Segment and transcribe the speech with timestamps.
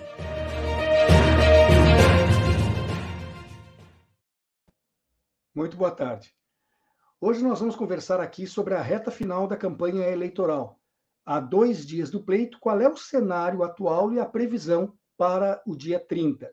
[5.54, 6.34] Muito boa tarde.
[7.20, 10.77] Hoje nós vamos conversar aqui sobre a reta final da campanha eleitoral
[11.28, 15.76] há dois dias do pleito, qual é o cenário atual e a previsão para o
[15.76, 16.50] dia 30.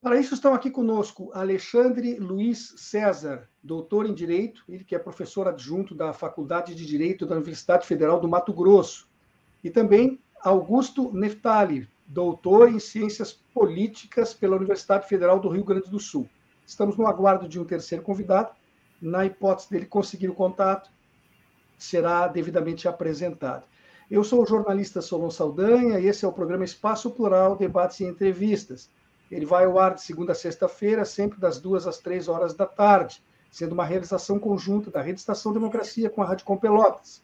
[0.00, 5.46] Para isso estão aqui conosco Alexandre Luiz César, doutor em Direito, ele que é professor
[5.46, 9.06] adjunto da Faculdade de Direito da Universidade Federal do Mato Grosso,
[9.62, 16.00] e também Augusto Neftali, doutor em Ciências Políticas pela Universidade Federal do Rio Grande do
[16.00, 16.26] Sul.
[16.66, 18.54] Estamos no aguardo de um terceiro convidado,
[19.02, 20.90] na hipótese dele conseguir o contato,
[21.78, 23.64] será devidamente apresentado.
[24.10, 28.04] Eu sou o jornalista Solon Saldanha e esse é o programa Espaço Plural, Debates e
[28.04, 28.90] Entrevistas.
[29.30, 32.66] Ele vai ao ar de segunda a sexta-feira, sempre das duas às três horas da
[32.66, 37.22] tarde, sendo uma realização conjunta da Rede Estação Democracia com a Rádio Com Pelotas.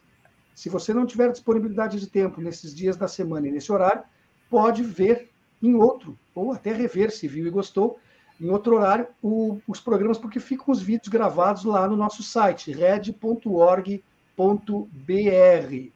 [0.53, 4.03] Se você não tiver disponibilidade de tempo nesses dias da semana e nesse horário,
[4.49, 5.29] pode ver
[5.61, 7.99] em outro, ou até rever se viu e gostou,
[8.39, 12.71] em outro horário, o, os programas, porque ficam os vídeos gravados lá no nosso site,
[12.71, 14.03] red.org.br
[14.35, 15.91] www.cultura.br.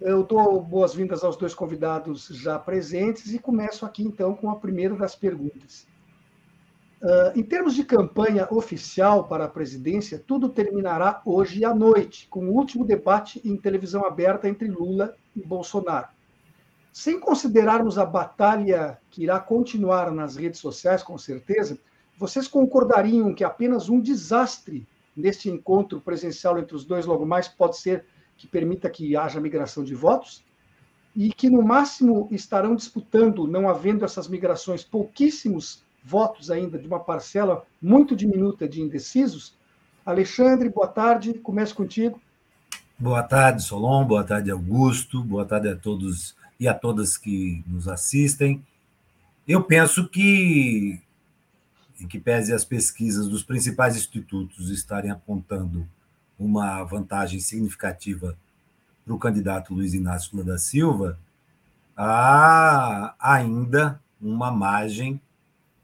[0.00, 4.94] Eu dou boas-vindas aos dois convidados já presentes e começo aqui então com a primeira
[4.96, 5.86] das perguntas.
[7.02, 12.46] Uh, em termos de campanha oficial para a presidência, tudo terminará hoje à noite, com
[12.46, 16.08] o último debate em televisão aberta entre Lula e Bolsonaro.
[16.92, 21.78] Sem considerarmos a batalha que irá continuar nas redes sociais, com certeza,
[22.18, 24.86] vocês concordariam que apenas um desastre
[25.20, 28.04] neste encontro presencial entre os dois logo mais pode ser
[28.36, 30.44] que permita que haja migração de votos
[31.14, 37.00] e que no máximo estarão disputando, não havendo essas migrações, pouquíssimos votos ainda de uma
[37.00, 39.54] parcela muito diminuta de indecisos.
[40.04, 42.20] Alexandre, boa tarde, começo contigo.
[42.98, 47.88] Boa tarde, Solon, boa tarde, Augusto, boa tarde a todos e a todas que nos
[47.88, 48.64] assistem.
[49.48, 51.00] Eu penso que
[52.00, 55.86] em que pese as pesquisas dos principais institutos estarem apontando
[56.38, 58.36] uma vantagem significativa
[59.04, 61.18] para o candidato Luiz Inácio Lula da Silva,
[61.96, 65.20] há ainda uma margem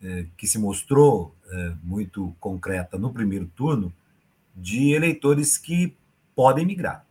[0.03, 3.93] é, que se mostrou é, muito concreta no primeiro turno
[4.55, 5.94] de eleitores que
[6.34, 7.05] podem migrar.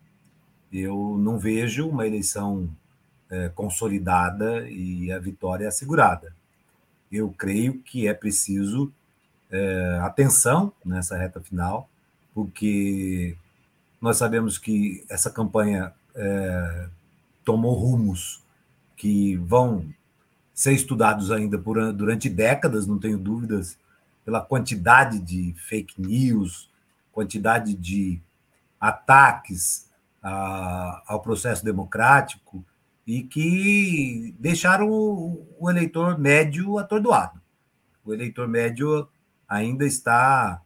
[0.72, 2.70] Eu não vejo uma eleição
[3.30, 6.34] é, consolidada e a vitória assegurada
[7.12, 8.92] eu creio que é preciso
[9.50, 11.90] é, atenção nessa reta final,
[12.34, 13.38] porque
[14.02, 16.90] nós sabemos que essa campanha é,
[17.44, 18.44] tomou rumos
[18.96, 19.86] que vão
[20.54, 23.78] ser estudados ainda por, durante décadas, não tenho dúvidas,
[24.24, 26.70] pela quantidade de fake news,
[27.12, 28.20] quantidade de
[28.80, 29.90] ataques
[30.22, 32.66] a, ao processo democrático,
[33.06, 37.40] e que deixaram o, o eleitor médio atordoado.
[38.04, 39.08] O eleitor médio
[39.48, 40.62] ainda está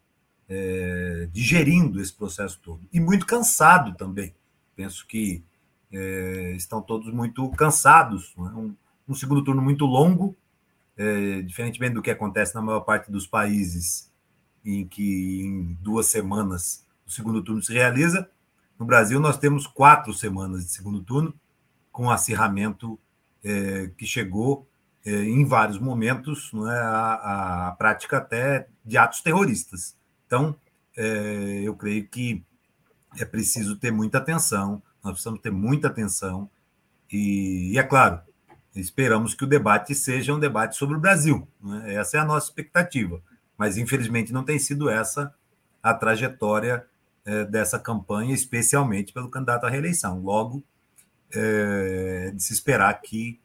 [0.47, 4.33] é, digerindo esse processo todo e muito cansado também.
[4.75, 5.43] Penso que
[5.91, 8.33] é, estão todos muito cansados.
[8.37, 8.41] É?
[8.41, 8.75] Um,
[9.07, 10.35] um, segundo turno muito longo,
[10.95, 14.11] é, diferentemente do que acontece na maior parte dos países,
[14.63, 18.29] em que em duas semanas o segundo turno se realiza.
[18.77, 21.33] No Brasil, nós temos quatro semanas de segundo turno
[21.99, 22.97] com acirramento
[23.43, 24.65] é, que chegou
[25.05, 29.97] é, em vários momentos não é, a, a, prática até de atos terroristas.
[30.25, 30.55] Então,
[30.95, 32.41] é, eu creio que
[33.17, 36.49] é preciso ter muita atenção, nós precisamos ter muita atenção,
[37.11, 38.21] e, e é claro,
[38.73, 41.45] esperamos que o debate seja um debate sobre o Brasil,
[41.83, 41.95] é?
[41.95, 43.21] essa é a nossa expectativa,
[43.57, 45.35] mas infelizmente não tem sido essa
[45.83, 46.85] a trajetória
[47.25, 50.21] é, dessa campanha, especialmente pelo candidato à reeleição.
[50.21, 50.63] Logo,
[51.33, 53.39] é, de se esperar que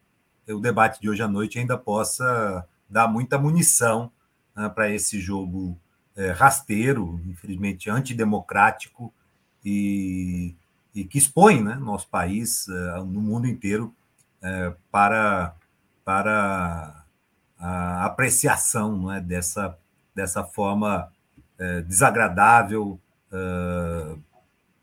[0.47, 4.11] o debate de hoje à noite ainda possa dar muita munição
[4.55, 5.77] né, para esse jogo
[6.15, 9.13] é, rasteiro, infelizmente antidemocrático
[9.63, 10.55] e,
[10.93, 13.93] e que expõe né, nosso país é, no mundo inteiro
[14.41, 15.55] é, para,
[16.03, 17.03] para
[17.57, 19.77] a apreciação não é, dessa,
[20.13, 21.11] dessa forma
[21.57, 22.99] é, desagradável,
[23.31, 24.15] é,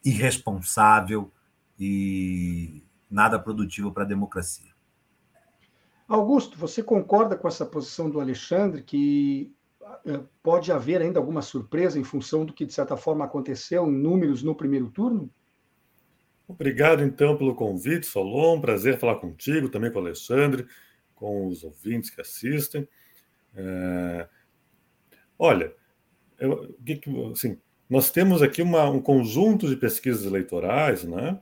[0.04, 1.30] irresponsável
[1.78, 2.82] e,
[3.12, 4.72] nada produtivo para a democracia.
[6.08, 9.52] Augusto, você concorda com essa posição do Alexandre que
[10.04, 13.92] eh, pode haver ainda alguma surpresa em função do que, de certa forma, aconteceu em
[13.92, 15.30] números no primeiro turno?
[16.48, 18.60] Obrigado, então, pelo convite, Solon.
[18.60, 20.66] Prazer falar contigo, também com o Alexandre,
[21.14, 22.86] com os ouvintes que assistem.
[23.54, 24.28] É...
[25.38, 25.74] Olha,
[26.38, 26.74] eu,
[27.32, 31.40] assim, nós temos aqui uma, um conjunto de pesquisas eleitorais né,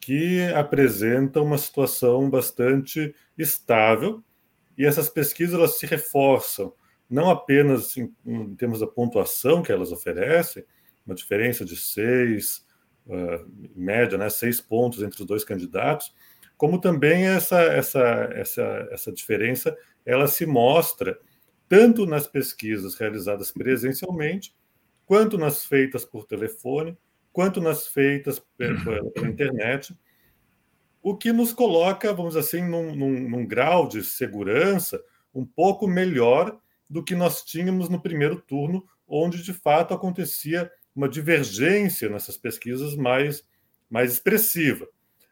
[0.00, 4.24] que apresentam uma situação bastante estável,
[4.76, 6.72] e essas pesquisas elas se reforçam,
[7.08, 10.64] não apenas em, em termos da pontuação que elas oferecem,
[11.04, 12.64] uma diferença de seis,
[13.06, 16.14] uh, em média, né, seis pontos entre os dois candidatos,
[16.56, 21.18] como também essa, essa, essa, essa diferença ela se mostra
[21.68, 24.54] tanto nas pesquisas realizadas presencialmente,
[25.06, 26.96] quanto nas feitas por telefone,
[27.32, 28.74] quanto nas feitas pela,
[29.12, 29.94] pela internet,
[31.02, 35.02] o que nos coloca, vamos dizer assim, num, num, num grau de segurança
[35.34, 41.08] um pouco melhor do que nós tínhamos no primeiro turno, onde de fato acontecia uma
[41.08, 43.44] divergência nessas pesquisas mais,
[43.88, 44.86] mais expressiva.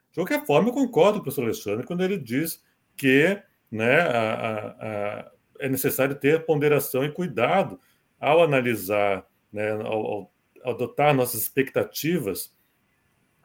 [0.09, 2.63] De qualquer forma, eu concordo com o professor Alexandre quando ele diz
[2.95, 7.79] que né, a, a, a, é necessário ter ponderação e cuidado
[8.19, 10.33] ao analisar, né, ao, ao
[10.63, 12.53] adotar nossas expectativas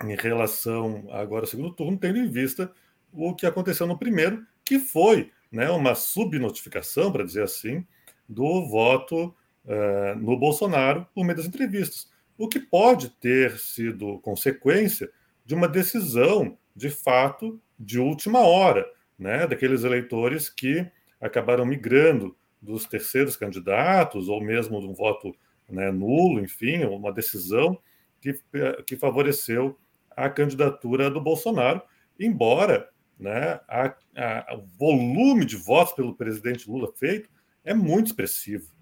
[0.03, 2.73] em relação agora ao segundo turno, tendo em vista
[3.13, 7.87] o que aconteceu no primeiro, que foi né, uma subnotificação, para dizer assim,
[8.29, 9.35] do voto
[9.65, 15.11] uh, no Bolsonaro por meio das entrevistas, o que pode ter sido consequência
[15.45, 18.85] de uma decisão, de fato, de última hora,
[19.19, 20.91] né, daqueles eleitores que
[21.21, 25.35] acabaram migrando dos terceiros candidatos, ou mesmo de um voto
[25.69, 27.79] né, nulo, enfim, uma decisão
[28.21, 28.39] que,
[28.87, 29.79] que favoreceu
[30.11, 31.83] a candidatura do Bolsonaro,
[32.19, 32.89] embora
[33.19, 37.29] né, a, a, o volume de votos pelo presidente Lula feito
[37.65, 38.73] é muito expressivo.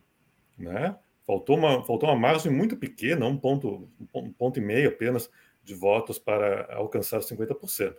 [0.58, 0.96] Né?
[1.26, 5.31] Faltou, uma, faltou uma margem muito pequena, um ponto, um ponto e meio apenas
[5.62, 7.94] de votos para alcançar 50%.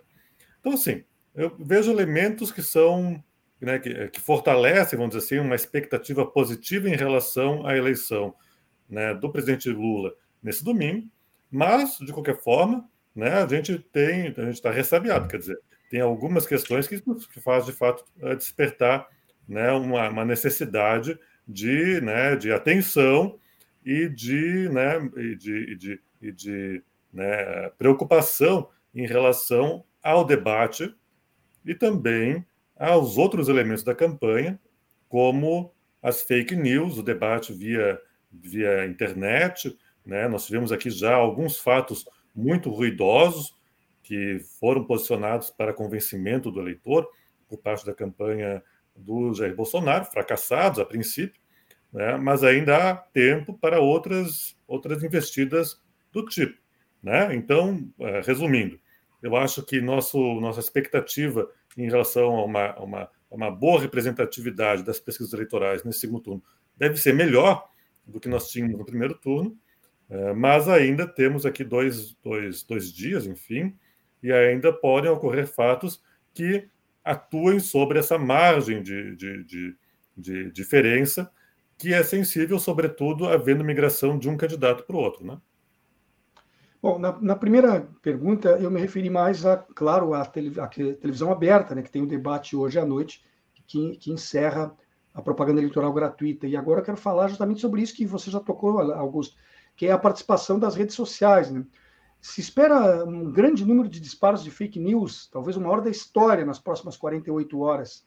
[0.60, 1.04] Então, assim,
[1.34, 3.22] eu vejo elementos que são
[3.60, 8.34] né, que, que, fortalecem, vamos dizer assim, uma expectativa positiva em relação à eleição
[8.88, 11.08] né, do presidente Lula nesse domingo,
[11.50, 15.58] mas, de qualquer forma, né, a gente tem, a gente está ressabiado, quer dizer,
[15.90, 19.06] tem algumas questões que, que faz de fato eh, despertar
[19.48, 23.38] né, uma, uma necessidade de, né, de atenção
[23.84, 26.82] e de, né, e de, e de, e de
[27.12, 30.94] né, preocupação em relação ao debate
[31.64, 32.44] e também
[32.76, 34.58] aos outros elementos da campanha,
[35.08, 35.72] como
[36.02, 38.00] as fake news, o debate via,
[38.42, 39.76] via internet.
[40.04, 40.28] Né?
[40.28, 42.04] Nós tivemos aqui já alguns fatos
[42.34, 43.54] muito ruidosos
[44.02, 47.08] que foram posicionados para convencimento do eleitor
[47.48, 48.62] por parte da campanha
[48.94, 51.40] do Jair Bolsonaro, fracassados a princípio,
[51.92, 52.16] né?
[52.16, 55.80] mas ainda há tempo para outras, outras investidas
[56.12, 56.58] do tipo.
[57.02, 57.34] Né?
[57.34, 58.78] Então, é, resumindo,
[59.22, 65.00] eu acho que nosso, nossa expectativa em relação a uma, uma, uma boa representatividade das
[65.00, 66.42] pesquisas eleitorais nesse segundo turno
[66.76, 67.68] deve ser melhor
[68.06, 69.56] do que nós tínhamos no primeiro turno,
[70.08, 73.76] é, mas ainda temos aqui dois, dois, dois dias, enfim,
[74.22, 76.02] e ainda podem ocorrer fatos
[76.32, 76.68] que
[77.04, 79.76] atuem sobre essa margem de, de, de,
[80.16, 81.30] de diferença
[81.76, 85.38] que é sensível, sobretudo, havendo migração de um candidato para o outro, né?
[86.80, 91.32] Bom, na, na, primeira pergunta, eu me referi mais, a, claro, à, tele, à televisão
[91.32, 93.24] aberta, né, que tem o um debate hoje à noite,
[93.66, 94.74] que, que, encerra
[95.14, 96.46] a propaganda eleitoral gratuita.
[96.46, 99.36] E agora eu quero falar justamente sobre isso que você já tocou, Augusto,
[99.76, 101.50] que é a participação das redes sociais.
[101.50, 101.64] Né?
[102.20, 106.44] Se espera um grande número de disparos de fake news, talvez o maior da história
[106.44, 108.04] nas próximas 48 horas.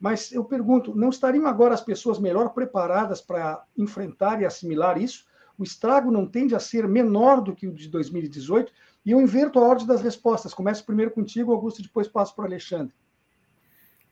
[0.00, 5.26] Mas eu pergunto, não estariam agora as pessoas melhor preparadas para enfrentar e assimilar isso?
[5.58, 8.72] O estrago não tende a ser menor do que o de 2018?
[9.04, 10.52] E eu inverto a ordem das respostas.
[10.52, 12.94] Começo primeiro contigo, Augusto, depois passo para o Alexandre.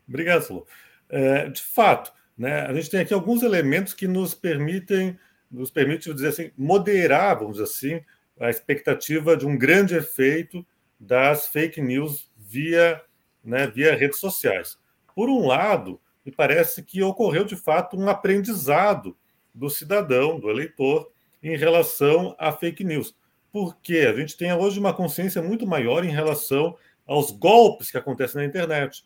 [0.07, 0.65] Obrigado, Sulu.
[1.07, 5.17] É, de fato, né, a gente tem aqui alguns elementos que nos permitem,
[5.49, 8.05] nos permite dizer assim, moderar, vamos dizer assim,
[8.39, 10.65] a expectativa de um grande efeito
[10.99, 13.01] das fake news via,
[13.43, 14.77] né, via redes sociais.
[15.15, 19.15] Por um lado, me parece que ocorreu de fato um aprendizado
[19.53, 21.09] do cidadão, do eleitor,
[21.41, 23.15] em relação a fake news.
[23.51, 26.75] Porque a gente tem hoje uma consciência muito maior em relação
[27.05, 29.05] aos golpes que acontecem na internet.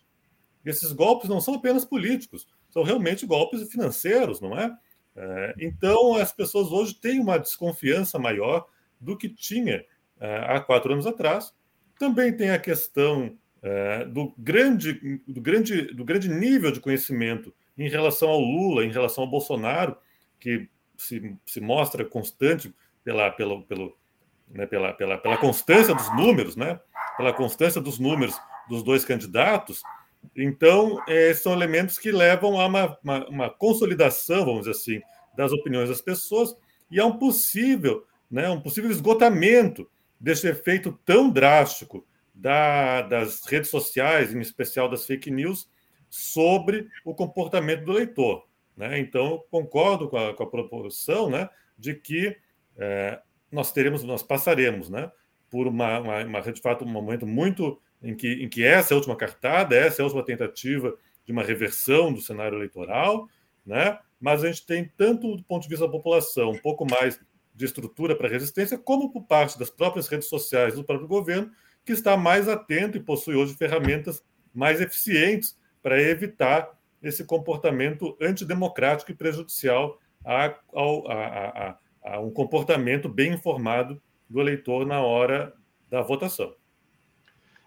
[0.64, 4.76] E esses golpes não são apenas políticos, são realmente golpes financeiros, não é?
[5.16, 8.66] é então, as pessoas hoje têm uma desconfiança maior
[9.00, 9.84] do que tinha
[10.20, 11.54] é, há quatro anos atrás.
[11.98, 17.88] Também tem a questão é, do, grande, do, grande, do grande nível de conhecimento em
[17.88, 19.96] relação ao Lula, em relação ao Bolsonaro,
[20.38, 23.64] que se, se mostra constante pela, pelo,
[24.50, 26.78] né, pela, pela, pela constância dos números, né?
[27.16, 28.34] pela constância dos números
[28.68, 29.82] dos dois candidatos.
[30.36, 35.00] Então, é, são elementos que levam a uma, uma, uma, consolidação, vamos dizer assim,
[35.36, 36.54] das opiniões das pessoas
[36.90, 43.70] e a um possível, né, um possível esgotamento desse efeito tão drástico da, das redes
[43.70, 45.68] sociais, em especial das fake news,
[46.08, 48.46] sobre o comportamento do leitor.
[48.76, 48.98] Né?
[48.98, 51.48] Então, concordo com a, com a proposição né,
[51.78, 52.36] de que
[52.78, 55.10] é, nós teremos, nós passaremos né,
[55.50, 58.94] por uma, uma, uma, de fato, um momento muito em que, em que essa é
[58.94, 63.28] a última cartada, essa é a última tentativa de uma reversão do cenário eleitoral,
[63.64, 63.98] né?
[64.20, 67.20] mas a gente tem, tanto do ponto de vista da população, um pouco mais
[67.54, 71.50] de estrutura para resistência, como por parte das próprias redes sociais do próprio governo,
[71.84, 74.22] que está mais atento e possui hoje ferramentas
[74.54, 76.70] mais eficientes para evitar
[77.02, 84.86] esse comportamento antidemocrático e prejudicial a, a, a, a um comportamento bem informado do eleitor
[84.86, 85.54] na hora
[85.88, 86.54] da votação.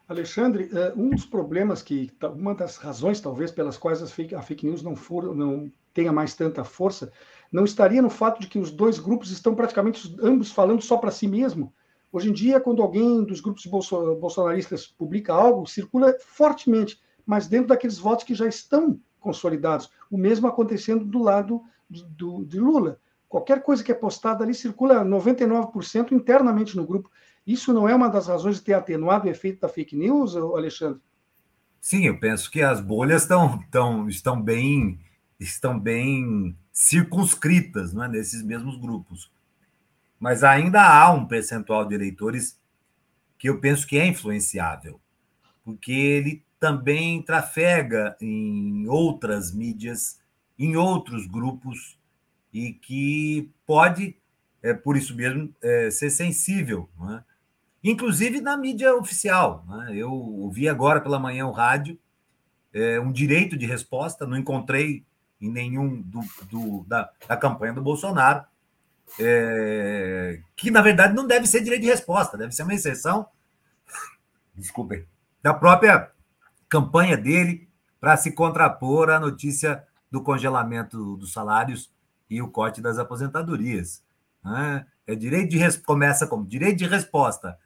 [0.08, 4.84] Alexandre, eh, um dos problemas que, uma das razões talvez pelas quais a fake, news
[4.84, 7.12] não, for, não tenha mais tanta força,
[7.52, 11.12] não estaria no fato de que os dois grupos estão praticamente ambos falando só para
[11.12, 11.74] si mesmo.
[12.12, 17.98] Hoje em dia, quando alguém dos grupos bolsonaristas publica algo, circula fortemente, mas dentro daqueles
[17.98, 19.90] votos que já estão consolidados.
[20.12, 23.00] O mesmo acontecendo do lado do, de Lula.
[23.28, 27.10] Qualquer coisa que é postada ali circula 99% internamente no grupo.
[27.46, 31.02] Isso não é uma das razões de ter atenuado o efeito da fake news, Alexandre?
[31.82, 35.00] Sim, eu penso que as bolhas estão, estão, estão bem
[35.40, 39.32] estão bem circunscritas né, nesses mesmos grupos.
[40.20, 42.60] Mas ainda há um percentual de eleitores
[43.38, 45.00] que eu penso que é influenciável,
[45.66, 50.22] porque ele também trafega em outras mídias,
[50.58, 52.00] em outros grupos,
[52.54, 54.16] e que pode,
[54.62, 56.90] é, por isso mesmo, é, ser sensível.
[56.98, 57.24] Né?
[57.84, 59.66] Inclusive na mídia oficial.
[59.68, 59.96] Né?
[59.96, 62.00] Eu ouvi agora pela manhã o rádio,
[62.74, 65.06] é, um direito de resposta, não encontrei
[65.42, 68.46] em nenhum do, do da, da, campanha do Bolsonaro,
[69.20, 73.28] é, que na verdade não deve ser direito de resposta, deve ser uma exceção,
[74.56, 75.06] desculpem,
[75.42, 76.10] da própria
[76.70, 81.92] campanha dele para se contrapor à notícia do congelamento dos salários
[82.30, 84.04] e o corte das aposentadorias.
[84.44, 84.86] Né?
[85.06, 87.58] É direito de começa como direito de resposta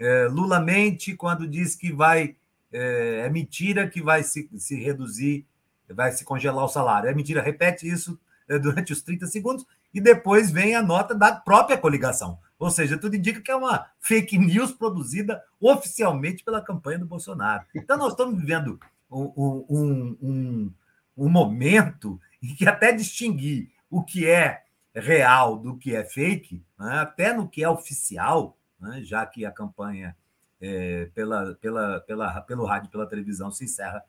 [0.00, 2.34] é, Lula mente quando diz que vai.
[2.72, 5.44] É, é, mentira que vai se, se reduzir,
[5.88, 7.10] vai se congelar o salário.
[7.10, 11.32] É mentira, repete isso é, durante os 30 segundos e depois vem a nota da
[11.32, 12.38] própria coligação.
[12.58, 17.64] Ou seja, tudo indica que é uma fake news produzida oficialmente pela campanha do Bolsonaro.
[17.74, 18.78] Então, nós estamos vivendo
[19.10, 19.32] um,
[19.68, 20.72] um, um,
[21.16, 24.62] um momento em que até distinguir o que é
[24.94, 29.52] real do que é fake, né, até no que é oficial, né, já que a
[29.52, 30.16] campanha
[30.60, 34.02] é, pela, pela, pela, pelo rádio e pela televisão se encerra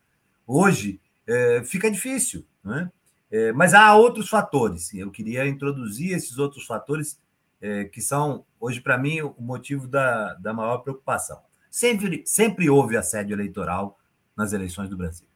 [0.45, 2.45] hoje, é, fica difícil.
[2.63, 2.91] Né?
[3.29, 4.93] É, mas há outros fatores.
[4.93, 7.19] Eu queria introduzir esses outros fatores
[7.61, 11.39] é, que são, hoje, para mim, o motivo da, da maior preocupação.
[11.69, 13.97] Sempre, sempre houve assédio eleitoral
[14.35, 15.27] nas eleições do Brasil.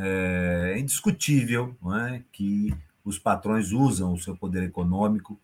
[0.00, 2.72] É indiscutível é, que
[3.04, 5.38] os patrões usam o seu poder econômico,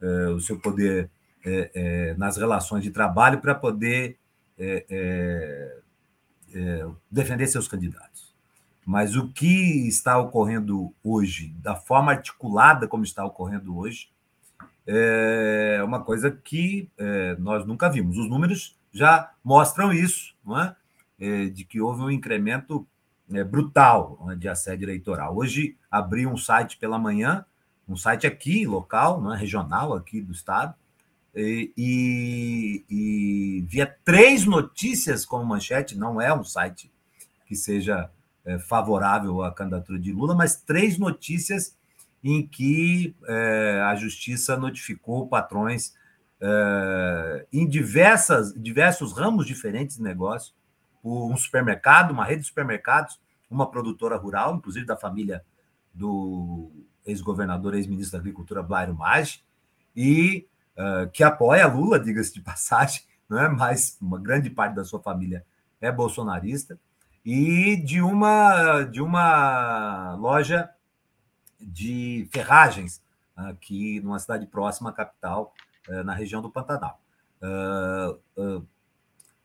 [0.00, 1.10] é, o seu poder
[1.48, 4.18] é, é, nas relações de trabalho para poder
[4.58, 5.78] é, é,
[6.52, 8.34] é, defender seus candidatos.
[8.84, 14.08] Mas o que está ocorrendo hoje, da forma articulada como está ocorrendo hoje,
[14.84, 16.88] é uma coisa que
[17.40, 18.16] nós nunca vimos.
[18.16, 20.36] Os números já mostram isso,
[21.52, 22.86] de que houve um incremento
[23.50, 25.36] brutal né, de assédio eleitoral.
[25.36, 27.44] Hoje abri um site pela manhã,
[27.88, 30.72] um site aqui, local, regional aqui do estado,
[31.36, 36.90] e, e, via três notícias como manchete, não é um site
[37.46, 38.10] que seja
[38.44, 41.76] é, favorável à candidatura de Lula, mas três notícias
[42.24, 45.94] em que é, a justiça notificou patrões
[46.40, 50.54] é, em diversas, diversos ramos diferentes de negócio,
[51.04, 55.44] um supermercado, uma rede de supermercados, uma produtora rural, inclusive da família
[55.94, 56.70] do
[57.04, 59.44] ex-governador, ex-ministro da Agricultura, Blairo Maggi,
[59.94, 60.46] e
[60.76, 63.48] uh, que apoia Lula, diga-se de passagem, não é?
[63.48, 65.44] mas uma grande parte da sua família
[65.80, 66.78] é bolsonarista,
[67.24, 70.70] e de uma, de uma loja
[71.60, 73.02] de ferragens
[73.34, 75.52] aqui numa cidade próxima à capital,
[75.88, 77.00] uh, na região do Pantanal.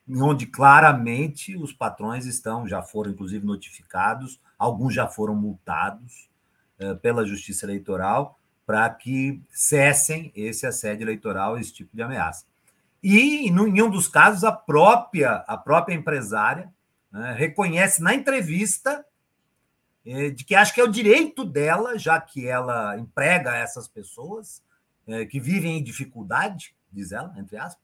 [0.08, 6.28] Onde claramente os patrões estão, já foram inclusive notificados, alguns já foram multados
[7.00, 12.46] pela Justiça Eleitoral, para que cessem esse assédio eleitoral, esse tipo de ameaça.
[13.02, 16.72] E, em um dos casos, a própria, a própria empresária
[17.10, 19.04] né, reconhece na entrevista
[20.06, 24.62] é, de que acha que é o direito dela, já que ela emprega essas pessoas
[25.06, 27.82] é, que vivem em dificuldade, diz ela, entre aspas,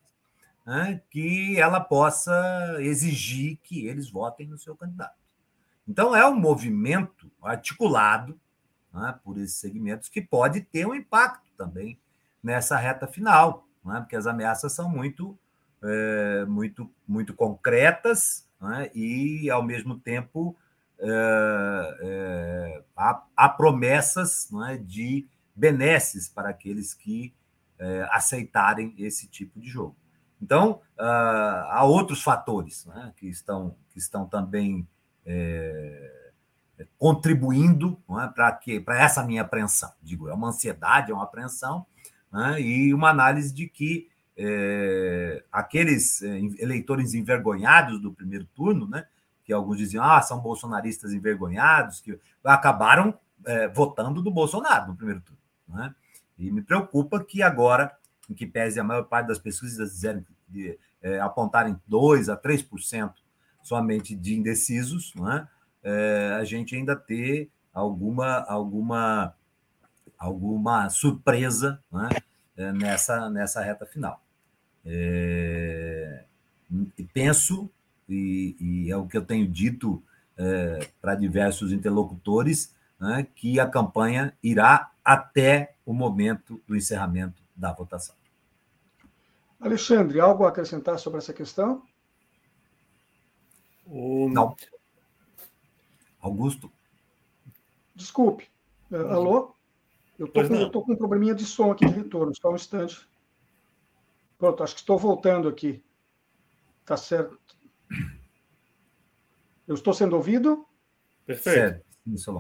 [0.65, 5.17] né, que ela possa exigir que eles votem no seu candidato.
[5.87, 8.39] Então, é um movimento articulado
[8.93, 11.99] né, por esses segmentos que pode ter um impacto também
[12.43, 15.39] nessa reta final, né, porque as ameaças são muito,
[15.83, 20.57] é, muito, muito concretas né, e, ao mesmo tempo,
[20.99, 27.35] é, é, há, há, promessas né, de benesses para aqueles que
[27.79, 29.97] é, aceitarem esse tipo de jogo.
[30.41, 34.87] Então, uh, há outros fatores né, que, estão, que estão também
[35.27, 36.18] é,
[36.99, 39.93] contribuindo é, para essa minha apreensão.
[40.03, 41.87] Digo, é uma ansiedade, é uma apreensão,
[42.33, 49.07] né, e uma análise de que é, aqueles é, eleitores envergonhados do primeiro turno, né,
[49.45, 55.23] que alguns diziam, ah, são bolsonaristas envergonhados, que acabaram é, votando do Bolsonaro no primeiro
[55.23, 55.41] turno.
[55.69, 55.95] Né?
[56.39, 57.97] E me preocupa que agora,
[58.29, 63.13] em que pese a maior parte das pesquisas dizerem, de, é, apontarem 2% a 3%
[63.63, 65.15] somente de indecisos?
[65.83, 69.35] É, a gente ainda ter alguma, alguma,
[70.19, 72.09] alguma surpresa né?
[72.57, 74.21] é, nessa, nessa reta final.
[74.85, 76.25] É,
[77.13, 77.71] penso,
[78.09, 80.03] e, e, é o que eu tenho dito
[80.37, 87.73] é, para diversos interlocutores, né, que a campanha irá até o momento do encerramento da
[87.73, 88.15] votação.
[89.61, 91.83] Alexandre, algo a acrescentar sobre essa questão?
[93.87, 94.29] O...
[94.29, 94.55] Não.
[96.21, 96.71] Augusto?
[97.95, 98.49] Desculpe.
[98.91, 99.55] Uh, alô?
[100.19, 103.09] Eu estou com um probleminha de som aqui de retorno, só um instante.
[104.37, 105.83] Pronto, acho que estou voltando aqui.
[106.85, 107.39] Tá certo.
[109.67, 110.67] Eu estou sendo ouvido?
[111.27, 111.83] Perfeito.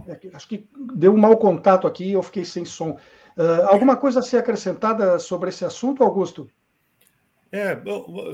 [0.09, 2.92] É, acho que deu um mau contato aqui e eu fiquei sem som.
[3.37, 6.50] Uh, alguma coisa a ser acrescentada sobre esse assunto, Augusto?
[7.53, 7.76] É,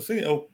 [0.01, 0.49] sim, eu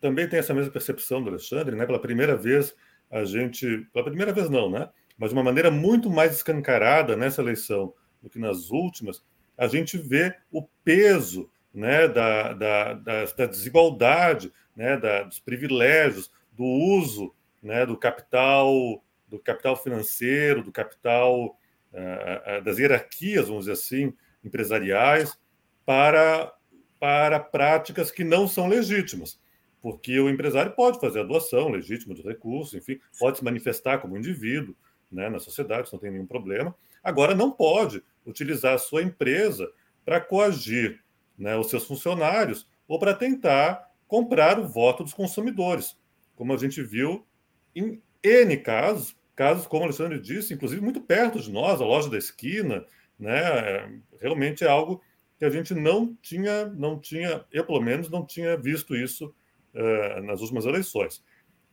[0.00, 1.86] também tenho essa mesma percepção do Alexandre, né?
[1.86, 2.74] Pela primeira vez,
[3.10, 3.86] a gente.
[3.92, 4.88] Pela primeira vez, não, né?
[5.18, 7.92] Mas de uma maneira muito mais escancarada nessa eleição
[8.22, 9.24] do que nas últimas,
[9.56, 16.30] a gente vê o peso né, da, da, da, da desigualdade, né, da, dos privilégios,
[16.52, 21.58] do uso né, do capital do capital financeiro, do capital
[21.92, 24.14] uh, das hierarquias, vamos dizer assim,
[24.44, 25.36] empresariais,
[25.84, 26.52] para,
[27.00, 29.40] para práticas que não são legítimas.
[29.86, 34.16] Porque o empresário pode fazer a doação legítima de recursos, enfim, pode se manifestar como
[34.16, 34.74] indivíduo
[35.12, 36.74] né, na sociedade, não tem nenhum problema.
[37.04, 39.70] Agora, não pode utilizar a sua empresa
[40.04, 41.00] para coagir
[41.38, 45.96] né, os seus funcionários ou para tentar comprar o voto dos consumidores,
[46.34, 47.24] como a gente viu
[47.72, 52.10] em N casos, casos como o Alexandre disse, inclusive muito perto de nós, a loja
[52.10, 52.84] da esquina,
[53.16, 54.00] né?
[54.20, 55.00] Realmente é algo
[55.38, 59.32] que a gente não tinha, não tinha, eu pelo menos não tinha visto isso
[59.76, 61.22] uh, nas últimas eleições.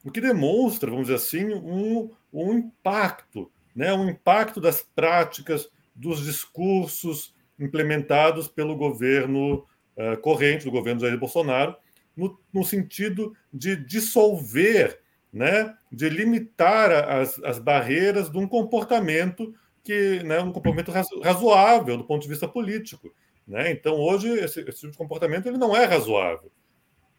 [0.04, 3.94] O que demonstra, vamos dizer assim, um, um impacto, né?
[3.94, 11.76] um impacto das práticas, dos discursos implementados pelo governo uh, corrente, do governo Jair Bolsonaro,
[12.16, 20.22] no, no sentido de dissolver né, de limitar as, as barreiras de um comportamento que,
[20.24, 23.12] né, um comportamento razoável do ponto de vista político.
[23.48, 23.72] Né?
[23.72, 26.52] Então, hoje, esse, esse, tipo de comportamento ele não é razoável.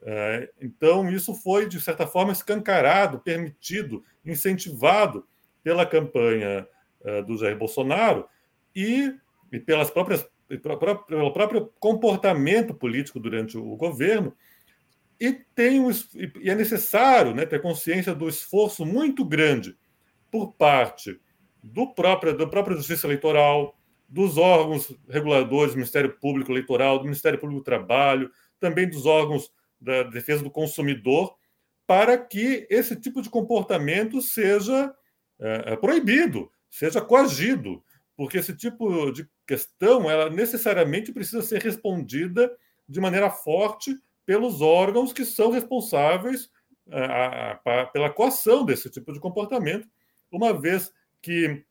[0.06, 5.26] É, então, isso foi, de certa forma, escancarado, permitido, incentivado
[5.62, 6.68] pela campanha
[7.02, 8.28] é, do Jair Bolsonaro
[8.76, 9.14] e,
[9.64, 14.36] pelas próprias, pelo próprio comportamento político durante o governo,
[15.18, 15.90] e, tem um,
[16.40, 19.74] e é necessário né, ter consciência do esforço muito grande
[20.30, 21.18] por parte
[21.62, 27.38] do próprio, da própria Justiça Eleitoral, dos órgãos reguladores do Ministério Público Eleitoral, do Ministério
[27.38, 29.50] Público do Trabalho, também dos órgãos
[29.84, 31.36] da defesa do consumidor,
[31.86, 34.94] para que esse tipo de comportamento seja
[35.38, 37.82] é, é proibido, seja coagido,
[38.16, 42.50] porque esse tipo de questão ela necessariamente precisa ser respondida
[42.88, 46.50] de maneira forte pelos órgãos que são responsáveis
[46.90, 49.88] a, a, a, pela coação desse tipo de comportamento,
[50.30, 51.64] uma vez que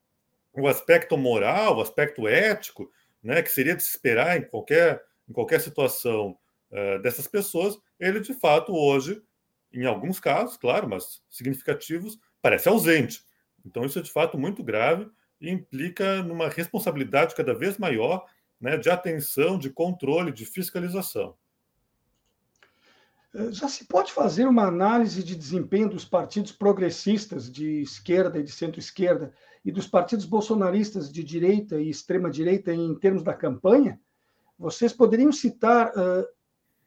[0.53, 2.89] o aspecto moral, o aspecto ético,
[3.21, 6.37] né, que seria de se esperar em qualquer, em qualquer situação
[6.71, 9.21] uh, dessas pessoas, ele de fato hoje,
[9.71, 13.23] em alguns casos, claro, mas significativos, parece ausente.
[13.65, 18.25] Então isso é de fato muito grave e implica numa responsabilidade cada vez maior
[18.59, 21.35] né, de atenção, de controle, de fiscalização.
[23.33, 28.43] Eh, já se pode fazer uma análise de desempenho dos partidos progressistas de esquerda e
[28.43, 29.33] de centro-esquerda
[29.65, 33.99] e dos partidos bolsonaristas de direita e extrema-direita em termos da campanha?
[34.57, 36.25] Vocês poderiam citar uh,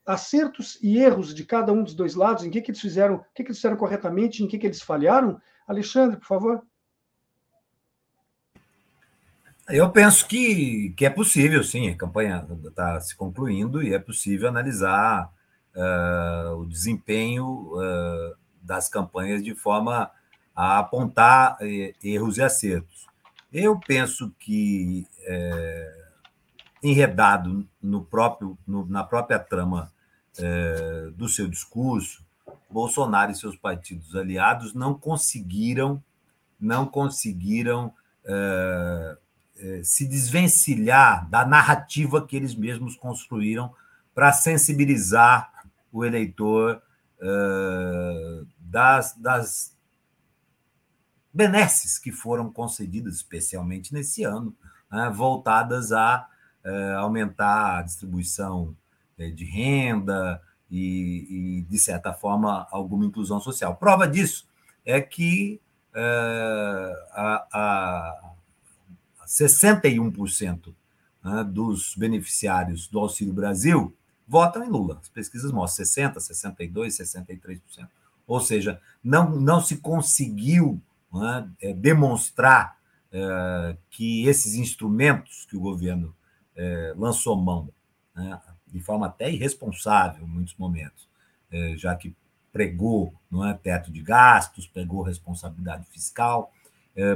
[0.07, 3.25] acertos e erros de cada um dos dois lados, em que, que eles fizeram, o
[3.35, 5.41] que, que eles fizeram corretamente, em que, que eles falharam?
[5.67, 6.63] Alexandre, por favor.
[9.69, 14.49] Eu penso que, que é possível, sim, a campanha está se concluindo e é possível
[14.49, 15.29] analisar
[15.75, 20.09] uh, o desempenho uh, das campanhas de forma
[20.55, 23.07] a apontar eh, erros e acertos.
[23.53, 26.07] Eu penso que, eh,
[26.83, 29.93] enredado no próprio, no, na própria trama
[30.39, 32.25] eh, do seu discurso,
[32.71, 36.03] Bolsonaro e seus partidos aliados não conseguiram,
[36.61, 37.93] não conseguiram
[39.85, 43.73] se desvencilhar da narrativa que eles mesmos construíram
[44.13, 45.53] para sensibilizar
[45.93, 46.83] o eleitor
[48.59, 49.77] das, das
[51.33, 54.53] benesses que foram concedidas, especialmente nesse ano,
[54.91, 56.29] né, voltadas a
[56.99, 58.75] aumentar a distribuição
[59.19, 63.77] de renda e, e, de certa forma, alguma inclusão social.
[63.77, 64.47] Prova disso
[64.85, 65.61] é que
[67.13, 68.33] a, a
[69.27, 70.75] 61%
[71.25, 73.95] né, dos beneficiários do Auxílio Brasil
[74.27, 74.99] votam em Lula.
[75.01, 77.89] As pesquisas mostram 60%, 62%, 63%.
[78.27, 80.81] Ou seja, não, não se conseguiu
[81.13, 82.77] né, demonstrar
[83.13, 86.15] é, que esses instrumentos que o governo
[86.57, 87.69] é, lançou mão,
[88.15, 88.41] né,
[88.77, 91.09] de forma até irresponsável em muitos momentos,
[91.51, 92.15] é, já que
[92.53, 96.53] pregou não é, teto de gastos, pegou responsabilidade fiscal,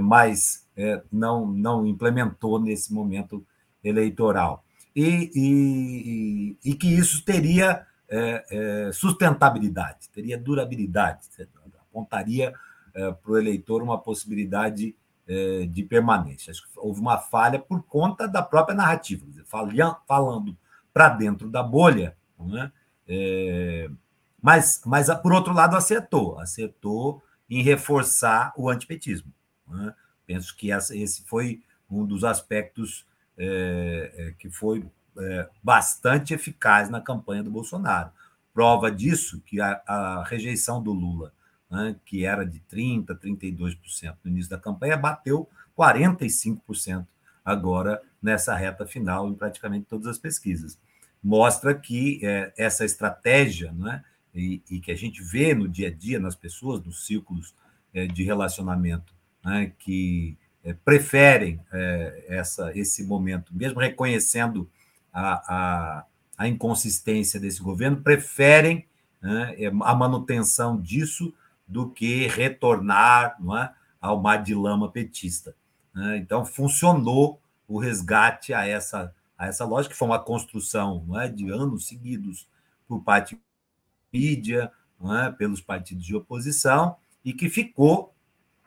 [0.02, 0.68] mas
[1.10, 3.42] não, não implementou nesse momento
[3.82, 4.62] eleitoral
[4.94, 11.26] e, e, e que isso teria é, é, sustentabilidade, teria durabilidade,
[11.80, 12.52] apontaria
[12.94, 14.96] é, para o eleitor uma possibilidade
[15.28, 16.50] é, de permanência.
[16.50, 19.24] Acho que houve uma falha por conta da própria narrativa,
[20.06, 20.56] falando
[20.92, 22.72] para dentro da bolha, né?
[24.40, 29.32] mas, mas, por outro lado, acertou, acertou em reforçar o antipetismo.
[29.68, 29.94] Né?
[30.26, 33.04] Penso que esse foi um dos aspectos
[33.36, 34.86] é, é, que foi
[35.18, 38.10] é, bastante eficaz na campanha do Bolsonaro.
[38.54, 41.32] Prova disso que a, a rejeição do Lula,
[41.70, 47.06] né, que era de 30%, 32% no início da campanha, bateu 45%
[47.44, 50.78] agora nessa reta final em praticamente todas as pesquisas.
[51.22, 54.02] Mostra que é, essa estratégia, né,
[54.34, 57.54] e, e, que a gente vê no dia a dia nas pessoas, nos círculos
[57.92, 59.12] é, de relacionamento,
[59.44, 64.68] né, que é, preferem é, essa, esse momento, mesmo reconhecendo
[65.12, 66.04] a, a,
[66.38, 68.86] a inconsistência desse governo, preferem
[69.20, 71.34] né, é, a manutenção disso
[71.66, 75.54] do que retornar não é, ao mar de lama petista.
[75.94, 76.18] Né?
[76.18, 81.28] Então, funcionou o resgate a essa, a essa lógica, que foi uma construção não é,
[81.28, 82.48] de anos seguidos
[82.88, 83.40] por parte
[84.12, 88.12] mídia, não é, pelos partidos de oposição, e que ficou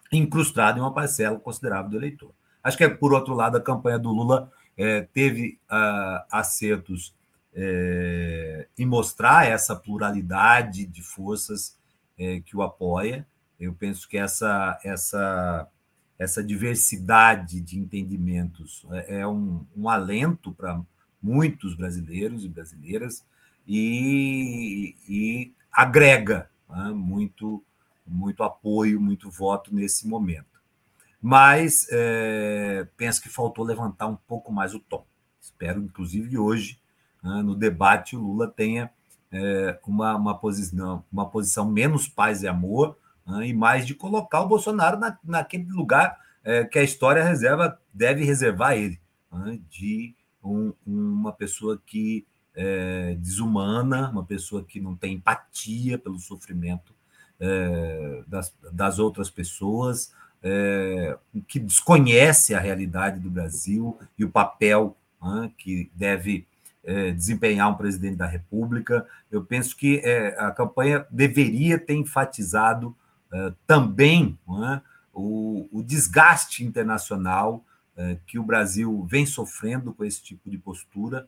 [0.09, 2.31] incrustado em uma parcela considerável do eleitor.
[2.63, 7.13] Acho que, por outro lado, a campanha do Lula é, teve uh, acertos
[7.53, 11.77] é, em mostrar essa pluralidade de forças
[12.17, 13.27] é, que o apoia.
[13.59, 15.67] Eu penso que essa, essa,
[16.23, 20.81] essa diversidade de entendimentos é, é um, um alento para
[21.21, 23.23] muitos brasileiros e brasileiras
[23.67, 27.63] e, e agrega né, muito
[28.05, 30.61] muito apoio, muito voto nesse momento.
[31.21, 35.05] Mas é, penso que faltou levantar um pouco mais o tom.
[35.41, 36.77] Espero, inclusive, que hoje,
[37.23, 38.91] né, no debate, o Lula tenha
[39.31, 44.41] é, uma, uma, posição, uma posição menos paz e amor né, e mais de colocar
[44.41, 48.99] o Bolsonaro na, naquele lugar é, que a história reserva deve reservar ele,
[49.31, 56.19] né, de um, uma pessoa que é desumana, uma pessoa que não tem empatia pelo
[56.19, 56.93] sofrimento
[57.39, 64.95] é, das, das outras pessoas, é, que desconhece a realidade do Brasil e o papel
[65.21, 66.45] né, que deve
[66.83, 69.07] é, desempenhar um presidente da República.
[69.31, 72.95] Eu penso que é, a campanha deveria ter enfatizado
[73.65, 74.81] também né,
[75.13, 77.63] o, o, desgaste internacional
[77.95, 81.27] é, que o Brasil vem sofrendo com esse tipo de postura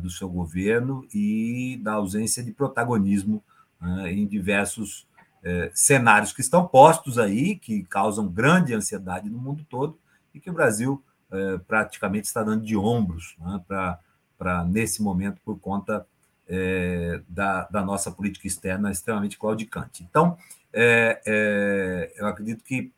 [0.00, 3.42] do seu governo e da ausência de protagonismo
[3.80, 5.04] né, em diversos
[5.44, 9.98] é, cenários que estão postos aí, que causam grande ansiedade no mundo todo,
[10.32, 15.58] e que o Brasil é, praticamente está dando de ombros né, para, nesse momento, por
[15.60, 16.06] conta
[16.48, 20.02] é, da, da, nossa política externa extremamente claudicante.
[20.02, 20.36] Então,
[20.74, 22.92] é, é, eu acredito que,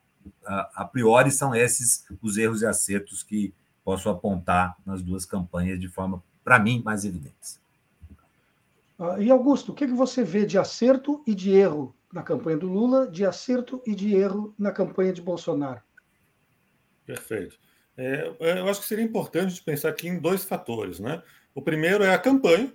[0.44, 3.52] a, a, priori, são esses os erros e acertos que
[3.84, 7.60] posso apontar nas duas campanhas de forma, para mim, mais evidentes.
[8.98, 12.56] Uh, e, Augusto, o que, que você vê de acerto e de erro na campanha
[12.56, 15.80] do Lula, de acerto e de erro na campanha de Bolsonaro?
[17.04, 17.58] Perfeito.
[17.96, 20.98] É, eu acho que seria importante pensar aqui em dois fatores.
[20.98, 21.22] Né?
[21.54, 22.72] O primeiro é a campanha,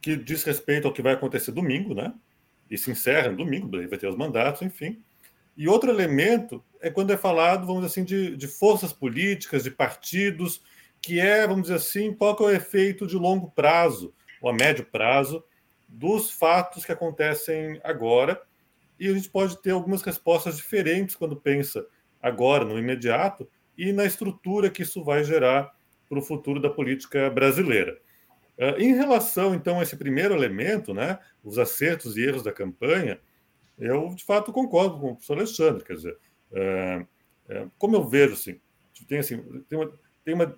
[0.00, 2.14] que diz respeito ao que vai acontecer domingo, né?
[2.70, 5.02] E se encerra no domingo, vai ter os mandatos, enfim.
[5.56, 9.70] E outro elemento é quando é falado, vamos dizer assim, de, de forças políticas, de
[9.70, 10.62] partidos,
[11.02, 14.84] que é, vamos dizer assim, qual é o efeito de longo prazo, ou a médio
[14.84, 15.42] prazo,
[15.88, 18.40] dos fatos que acontecem agora.
[19.00, 21.86] E a gente pode ter algumas respostas diferentes quando pensa
[22.22, 25.72] agora, no imediato, e na estrutura que isso vai gerar
[26.08, 27.98] para o futuro da política brasileira.
[28.58, 33.20] Uh, em relação, então, a esse primeiro elemento, né, os acertos e erros da campanha,
[33.78, 35.84] eu, de fato, concordo com o professor Alexandre.
[35.84, 36.18] Quer dizer,
[36.50, 37.02] uh,
[37.52, 38.60] uh, como eu vejo, assim,
[39.06, 39.92] tem, assim, tem uma...
[40.24, 40.54] Tem uma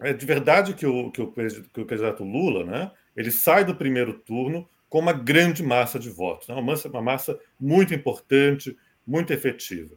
[0.00, 3.74] é de verdade que o, que o, que o candidato Lula, né, ele sai do
[3.74, 8.76] primeiro turno com uma grande massa de votos, né, uma, massa, uma massa muito importante,
[9.06, 9.96] muito efetiva.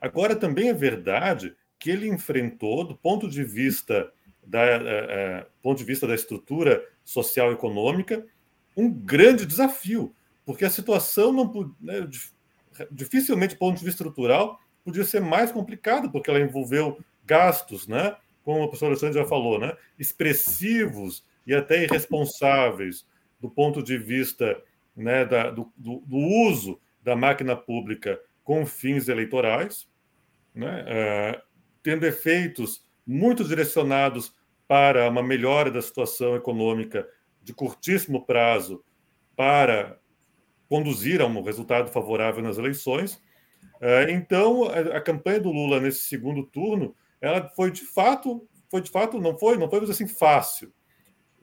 [0.00, 4.12] Agora, também é verdade que ele enfrentou, do ponto de vista
[4.42, 8.26] da é, é, ponto de vista da estrutura social econômica,
[8.76, 12.08] um grande desafio, porque a situação não né,
[12.90, 18.16] dificilmente, do ponto de vista estrutural, podia ser mais complicada, porque ela envolveu gastos, né,
[18.44, 23.06] como o professor Alexandre já falou, né, expressivos e até irresponsáveis
[23.40, 24.60] do ponto de vista
[24.96, 29.88] né, da, do, do, do, uso da máquina pública com fins eleitorais,
[30.54, 31.42] né, uh,
[31.82, 34.34] tendo efeitos muito direcionados
[34.66, 37.06] para uma melhora da situação econômica
[37.42, 38.84] de curtíssimo prazo
[39.36, 39.98] para
[40.68, 43.20] conduzir a um resultado favorável nas eleições.
[43.80, 48.90] É, então, a campanha do Lula nesse segundo turno, ela foi de fato, foi de
[48.90, 50.72] fato, não foi, não foi assim fácil.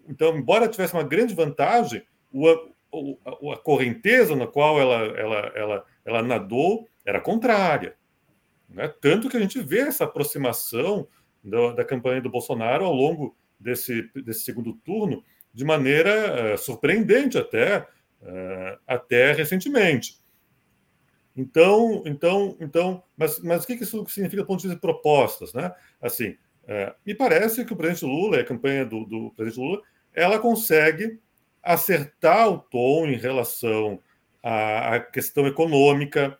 [0.07, 2.03] Então, embora tivesse uma grande vantagem,
[3.51, 7.95] a, correnteza na qual ela, ela, ela, ela nadou era contrária.
[8.67, 8.87] Né?
[9.01, 11.07] Tanto que a gente vê essa aproximação
[11.43, 15.23] da, campanha do Bolsonaro ao longo desse, desse segundo turno
[15.53, 17.79] de maneira uh, surpreendente até,
[18.21, 20.19] uh, até recentemente.
[21.35, 25.53] Então, então, então, mas, mas o que isso significa do ponto de vista de propostas,
[25.53, 25.73] né?
[26.01, 26.31] Assim,
[26.63, 29.81] uh, me parece que o presidente Lula, a campanha do, do presidente Lula,
[30.13, 31.19] ela consegue
[31.63, 33.99] acertar o tom em relação
[34.43, 36.37] à, à questão econômica,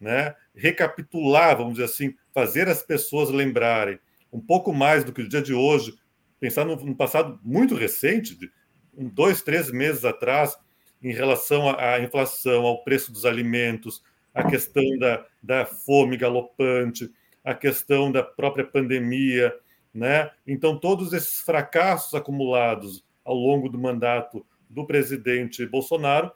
[0.00, 0.34] né?
[0.54, 3.98] Recapitular, vamos dizer assim, fazer as pessoas lembrarem
[4.32, 5.94] um pouco mais do que o dia de hoje,
[6.40, 8.50] pensar no, no passado muito recente, de
[8.96, 10.56] um, dois, três meses atrás,
[11.02, 14.02] em relação à, à inflação, ao preço dos alimentos,
[14.34, 17.10] a questão da, da fome galopante,
[17.44, 19.54] a questão da própria pandemia,
[19.92, 20.30] né?
[20.46, 26.30] Então todos esses fracassos acumulados ao longo do mandato do presidente Bolsonaro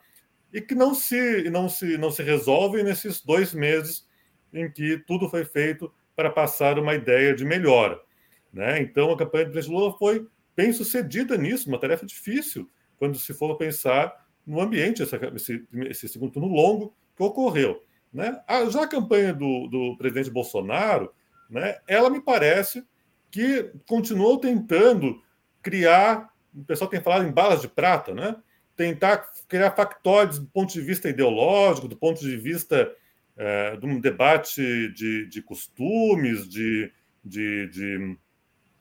[0.51, 4.07] e que não se não se não se resolvem nesses dois meses
[4.51, 7.99] em que tudo foi feito para passar uma ideia de melhora.
[8.51, 8.81] Né?
[8.81, 13.33] Então, a campanha do presidente Lula foi bem sucedida nisso, uma tarefa difícil, quando se
[13.33, 14.13] for pensar
[14.45, 17.81] no ambiente, essa, esse, esse, segundo turno longo que ocorreu.
[18.13, 18.39] Né?
[18.47, 21.11] A, já a campanha do, do presidente Bolsonaro,
[21.49, 22.83] né, ela me parece
[23.31, 25.21] que continuou tentando
[25.61, 28.35] criar, o pessoal tem falado em balas de prata, né?
[28.75, 32.91] tentar criar factóides do ponto de vista ideológico, do ponto de vista
[33.35, 34.61] é, de um debate
[34.93, 36.91] de, de costumes, de,
[37.23, 38.17] de, de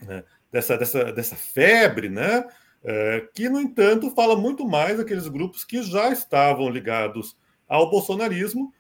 [0.09, 2.45] é, dessa, dessa, dessa febre, né?
[2.85, 7.37] É, que, no entanto, fala muito mais daqueles grupos que já estavam ligados
[7.69, 8.73] ao bolsonarismo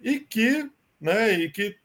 [0.00, 0.68] e que,
[1.00, 1.76] né, e que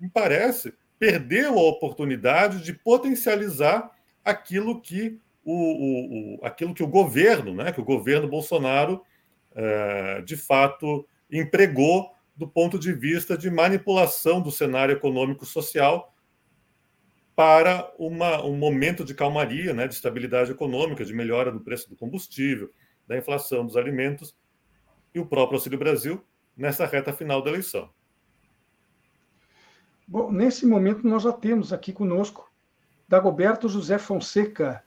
[0.00, 3.90] me parece, perdeu a oportunidade de potencializar
[4.24, 9.02] aquilo que o, o, o aquilo que o governo, né, que o governo Bolsonaro,
[9.54, 16.14] é, de fato, empregou do ponto de vista de manipulação do cenário econômico-social
[17.34, 21.96] para uma, um momento de calmaria, né, de estabilidade econômica, de melhora do preço do
[21.96, 22.70] combustível,
[23.06, 24.34] da inflação dos alimentos
[25.14, 26.24] e o próprio Auxílio Brasil
[26.56, 27.90] nessa reta final da eleição.
[30.06, 32.50] Bom, nesse momento nós já temos aqui conosco
[33.08, 34.82] Dagoberto José Fonseca,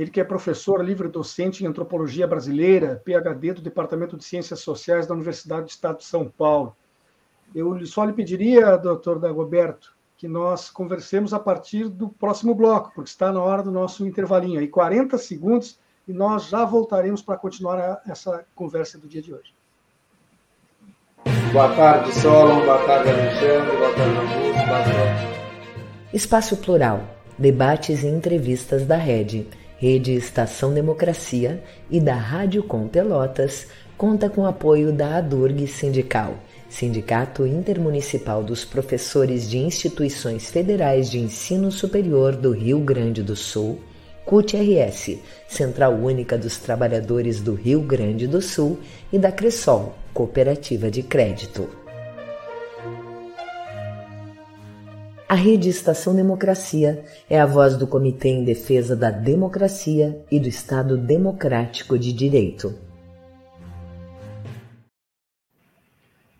[0.00, 5.12] ele que é professor livre-docente em Antropologia Brasileira, PhD do Departamento de Ciências Sociais da
[5.12, 6.74] Universidade do Estado de São Paulo.
[7.54, 13.10] Eu só lhe pediria, doutor Dagoberto, que nós conversemos a partir do próximo bloco, porque
[13.10, 14.58] está na hora do nosso intervalinho.
[14.58, 19.52] Aí, 40 segundos, e nós já voltaremos para continuar essa conversa do dia de hoje.
[21.52, 22.64] Boa tarde, Solon.
[22.64, 23.76] Boa tarde, Alexandre.
[23.76, 24.66] Boa tarde, Augusto.
[24.66, 26.14] Boa tarde.
[26.14, 27.00] Espaço Plural.
[27.38, 29.48] Debates e entrevistas da Rede,
[29.80, 33.66] Rede Estação Democracia e da Rádio Com Pelotas,
[33.96, 36.36] conta com apoio da ADURG Sindical,
[36.68, 43.80] Sindicato Intermunicipal dos Professores de Instituições Federais de Ensino Superior do Rio Grande do Sul,
[44.26, 45.16] CUT-RS,
[45.48, 48.78] Central Única dos Trabalhadores do Rio Grande do Sul,
[49.10, 51.79] e da Cressol, Cooperativa de Crédito.
[55.30, 60.48] A Rede Estação Democracia é a voz do Comitê em Defesa da Democracia e do
[60.48, 62.74] Estado Democrático de Direito.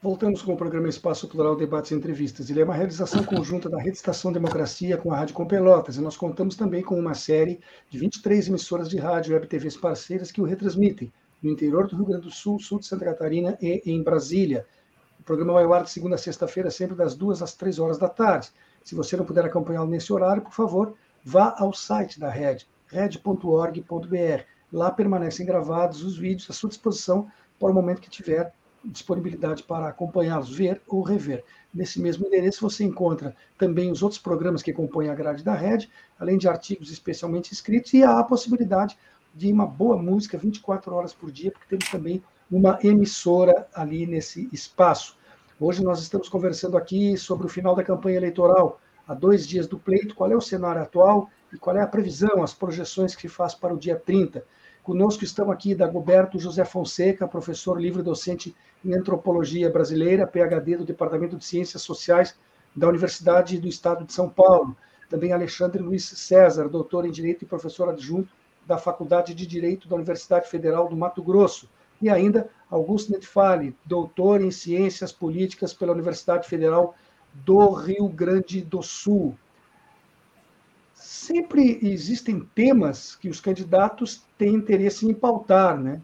[0.02, 2.50] Voltamos com o programa Espaço Plural Debates e Entrevistas.
[2.50, 5.96] Ele é uma realização conjunta da Rede Estação Democracia com a Rádio Com Pelotas.
[5.96, 9.76] E nós contamos também com uma série de 23 emissoras de rádio e web TVs
[9.76, 13.56] parceiras que o retransmitem no interior do Rio Grande do Sul, sul de Santa Catarina
[13.62, 14.66] e em Brasília.
[15.20, 17.96] O programa vai ao ar de segunda a sexta-feira, sempre das duas às três horas
[17.96, 18.50] da tarde.
[18.84, 24.44] Se você não puder acompanhá-lo nesse horário, por favor, vá ao site da Rede, red.org.br.
[24.72, 28.52] Lá permanecem gravados os vídeos à sua disposição para o momento que tiver
[28.84, 31.44] disponibilidade para acompanhá-los, ver ou rever.
[31.72, 35.90] Nesse mesmo endereço você encontra também os outros programas que compõem a grade da rede,
[36.18, 38.98] além de artigos especialmente escritos, e há a possibilidade
[39.34, 44.48] de uma boa música 24 horas por dia, porque temos também uma emissora ali nesse
[44.52, 45.16] espaço.
[45.62, 49.78] Hoje nós estamos conversando aqui sobre o final da campanha eleitoral, há dois dias do
[49.78, 53.28] pleito, qual é o cenário atual e qual é a previsão, as projeções que se
[53.28, 54.42] faz para o dia 30.
[54.82, 61.44] Conosco estão aqui Dagoberto José Fonseca, professor livre-docente em Antropologia Brasileira, PhD do Departamento de
[61.44, 62.34] Ciências Sociais
[62.74, 64.74] da Universidade do Estado de São Paulo.
[65.10, 68.30] Também Alexandre Luiz César, doutor em Direito e professor adjunto
[68.66, 71.68] da Faculdade de Direito da Universidade Federal do Mato Grosso.
[72.00, 76.94] E ainda Augusto Netfali, doutor em Ciências Políticas pela Universidade Federal
[77.34, 79.36] do Rio Grande do Sul
[81.00, 86.00] sempre existem temas que os candidatos têm interesse em pautar, né?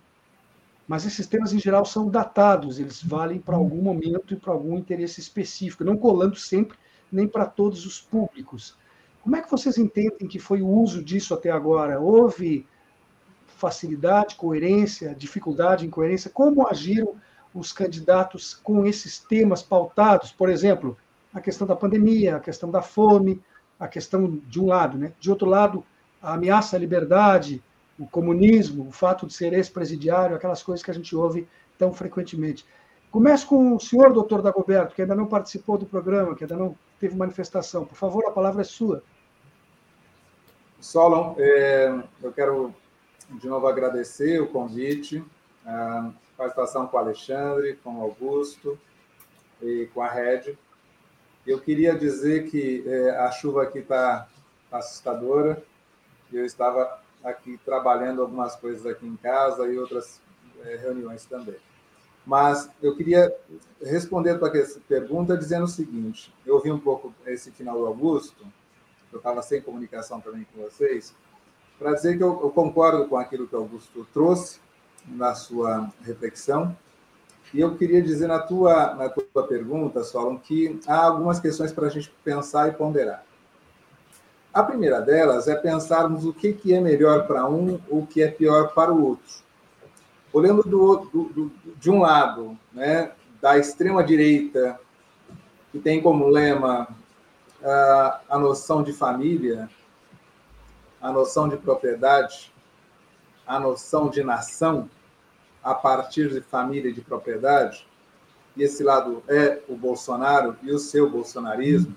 [0.89, 4.79] Mas esses temas, em geral, são datados, eles valem para algum momento e para algum
[4.79, 6.79] interesse específico, não colando sempre
[7.13, 8.77] nem para todos os públicos.
[9.23, 12.01] Como é que vocês entendem que foi o uso disso até agora?
[12.01, 12.67] Houve
[13.57, 16.31] facilidade, coerência, dificuldade, incoerência?
[16.31, 17.15] Como agiram
[17.55, 20.31] os candidatos com esses temas pautados?
[20.31, 20.97] Por exemplo,
[21.35, 23.43] a questão da pandemia, a questão da fome,
[23.81, 25.13] a questão de um lado, né?
[25.19, 25.85] De outro lado,
[26.23, 27.63] a ameaça à liberdade,
[27.99, 32.65] o comunismo, o fato de ser ex-presidiário, aquelas coisas que a gente ouve tão frequentemente.
[33.11, 36.77] Começo com o senhor, doutor Dagoberto, que ainda não participou do programa, que ainda não
[37.01, 37.87] teve manifestação.
[37.87, 39.03] Por favor, a palavra é sua.
[40.79, 42.75] Solon, é, eu quero
[43.31, 45.25] de novo agradecer o convite,
[45.65, 48.79] a participação com o Alexandre, com o Augusto
[49.61, 50.57] e com a Red.
[51.47, 54.29] Eu queria dizer que é, a chuva aqui está
[54.71, 55.63] assustadora.
[56.33, 60.21] Eu estava aqui trabalhando algumas coisas aqui em casa e outras
[60.65, 61.57] é, reuniões também.
[62.27, 63.33] Mas eu queria
[63.81, 68.45] responder para essa pergunta dizendo o seguinte: eu ouvi um pouco esse final do Augusto,
[69.13, 71.15] eu estava sem comunicação também com vocês,
[71.79, 74.61] para dizer que eu, eu concordo com aquilo que Augusto trouxe
[75.07, 76.77] na sua reflexão
[77.55, 81.87] e eu queria dizer na tua, na tua pergunta, Solon, que há algumas questões para
[81.87, 83.25] a gente pensar e ponderar.
[84.53, 88.31] A primeira delas é pensarmos o que, que é melhor para um o que é
[88.31, 89.35] pior para o outro.
[90.33, 94.79] Olhando do, do, do, de um lado, né, da extrema-direita,
[95.71, 96.89] que tem como lema
[97.63, 99.69] a, a noção de família,
[101.07, 102.53] a noção de propriedade,
[103.47, 104.91] a noção de nação,
[105.63, 107.87] a partir de família e de propriedade,
[108.57, 111.97] e esse lado é o Bolsonaro e o seu bolsonarismo,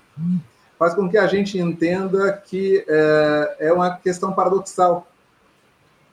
[0.78, 5.08] faz com que a gente entenda que é, é uma questão paradoxal.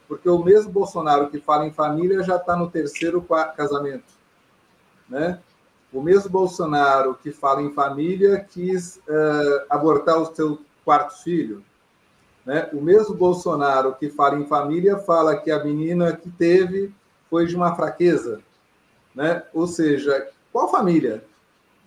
[0.08, 3.24] Porque o mesmo Bolsonaro que fala em família já está no terceiro
[3.56, 4.12] casamento.
[5.08, 5.40] Né?
[5.94, 11.64] O mesmo Bolsonaro que fala em família quis é, abortar o seu quarto filho.
[12.48, 12.70] Né?
[12.72, 16.94] O mesmo Bolsonaro que fala em família fala que a menina que teve
[17.30, 18.40] foi de uma fraqueza,
[19.14, 19.44] né?
[19.54, 21.22] Ou seja, qual família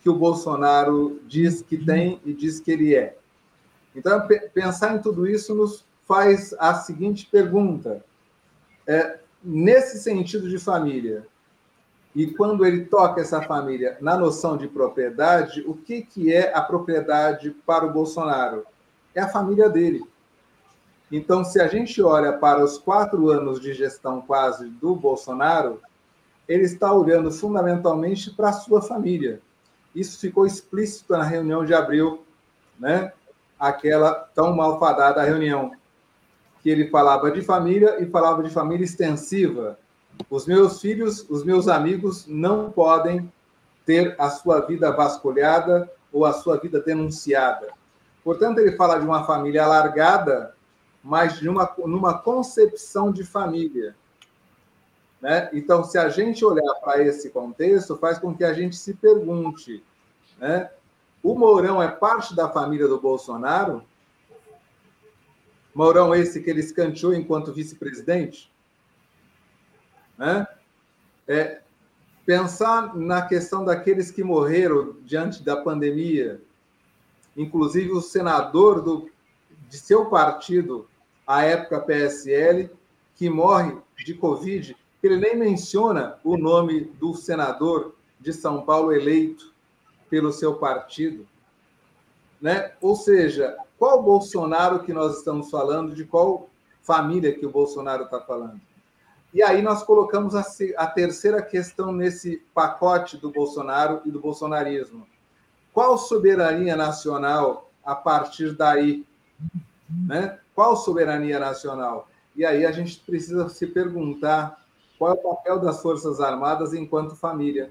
[0.02, 3.16] que o Bolsonaro diz que tem e diz que ele é?
[3.96, 8.04] Então, pensar em tudo isso nos faz a seguinte pergunta:
[8.86, 11.26] é, nesse sentido de família,
[12.14, 16.60] e quando ele toca essa família na noção de propriedade, o que, que é a
[16.60, 18.66] propriedade para o Bolsonaro?
[19.14, 20.04] É a família dele.
[21.10, 25.80] Então, se a gente olha para os quatro anos de gestão quase do Bolsonaro,
[26.48, 29.40] ele está olhando fundamentalmente para a sua família.
[29.94, 32.24] Isso ficou explícito na reunião de abril,
[32.78, 33.12] né?
[33.58, 35.72] aquela tão malfadada reunião,
[36.62, 39.78] que ele falava de família e falava de família extensiva.
[40.28, 43.30] Os meus filhos, os meus amigos não podem
[43.84, 47.68] ter a sua vida vasculhada ou a sua vida denunciada.
[48.22, 50.54] Portanto, ele fala de uma família alargada,
[51.02, 53.94] mas de uma numa concepção de família.
[55.20, 55.50] Né?
[55.52, 59.84] Então, se a gente olhar para esse contexto, faz com que a gente se pergunte:
[60.38, 60.70] né?
[61.22, 63.84] o Mourão é parte da família do Bolsonaro?
[65.74, 68.50] Mourão, esse que ele escanteou enquanto vice-presidente?
[70.18, 70.46] Né?
[71.28, 71.60] É,
[72.26, 76.42] pensar na questão daqueles que morreram diante da pandemia,
[77.36, 79.10] inclusive o senador do,
[79.68, 80.89] de seu partido,
[81.30, 82.68] à época PSL,
[83.14, 89.54] que morre de Covid, ele nem menciona o nome do senador de São Paulo eleito
[90.10, 91.24] pelo seu partido.
[92.42, 92.72] Né?
[92.80, 96.50] Ou seja, qual Bolsonaro que nós estamos falando, de qual
[96.82, 98.60] família que o Bolsonaro está falando?
[99.32, 100.44] E aí nós colocamos a,
[100.78, 105.06] a terceira questão nesse pacote do Bolsonaro e do bolsonarismo.
[105.72, 109.06] Qual soberania nacional a partir daí?
[109.88, 110.36] Né?
[110.60, 112.06] Qual soberania nacional?
[112.36, 114.62] E aí a gente precisa se perguntar
[114.98, 117.70] qual é o papel das Forças Armadas enquanto família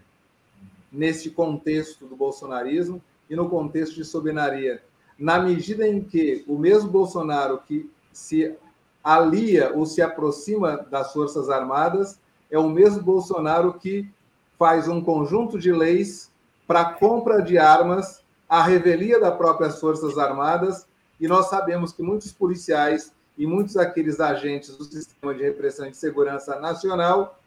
[0.92, 4.82] neste contexto do bolsonarismo e no contexto de soberania.
[5.20, 8.58] Na medida em que o mesmo Bolsonaro que se
[9.04, 12.20] alia ou se aproxima das Forças Armadas
[12.50, 14.12] é o mesmo Bolsonaro que
[14.58, 16.32] faz um conjunto de leis
[16.66, 20.89] para compra de armas, a revelia das próprias Forças Armadas,
[21.20, 25.92] e nós sabemos que muitos policiais e muitos daqueles agentes do sistema de repressão e
[25.92, 27.40] de segurança nacional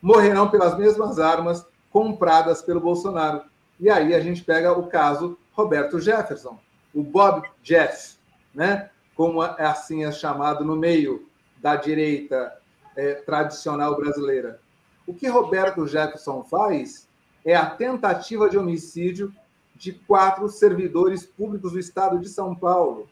[0.00, 3.42] morrerão pelas mesmas armas compradas pelo Bolsonaro.
[3.80, 6.58] E aí a gente pega o caso Roberto Jefferson,
[6.94, 8.16] o Bob Jeff,
[8.54, 8.90] né?
[9.14, 12.56] como é assim é chamado no meio da direita
[12.96, 14.60] é, tradicional brasileira.
[15.06, 17.08] O que Roberto Jefferson faz
[17.44, 19.34] é a tentativa de homicídio
[19.78, 23.08] de quatro servidores públicos do Estado de São Paulo.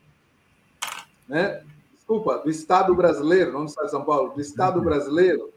[1.28, 1.62] Né?
[1.94, 5.52] Desculpa, do Estado brasileiro, não do Estado de São Paulo, do Estado brasileiro.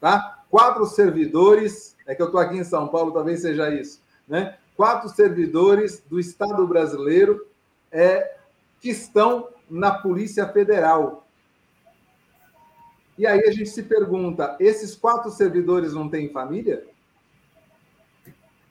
[0.00, 0.44] Tá?
[0.48, 4.00] Quatro servidores é que eu estou aqui em São Paulo, talvez seja isso.
[4.26, 4.56] Né?
[4.76, 7.46] Quatro servidores do Estado brasileiro
[7.90, 8.36] é,
[8.80, 11.26] que estão na Polícia Federal.
[13.18, 16.86] E aí a gente se pergunta: esses quatro servidores não têm família?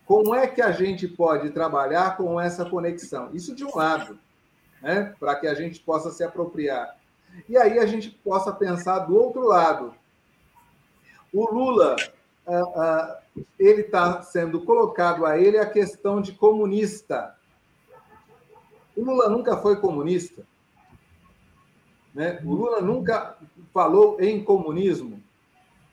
[0.05, 3.29] Como é que a gente pode trabalhar com essa conexão?
[3.33, 4.19] Isso de um lado,
[4.81, 5.15] né?
[5.19, 6.95] para que a gente possa se apropriar.
[7.49, 9.93] E aí a gente possa pensar do outro lado.
[11.33, 11.95] O Lula
[12.47, 17.35] uh, uh, ele está sendo colocado a ele a questão de comunista.
[18.95, 20.43] O Lula nunca foi comunista.
[22.13, 22.39] Né?
[22.45, 23.37] O Lula nunca
[23.73, 25.14] falou em comunismo.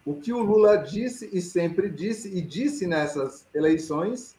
[0.05, 4.37] O que o Lula disse e sempre disse, e disse nessas eleições,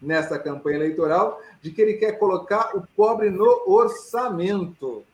[0.00, 5.04] nessa campanha eleitoral, de que ele quer colocar o pobre no orçamento.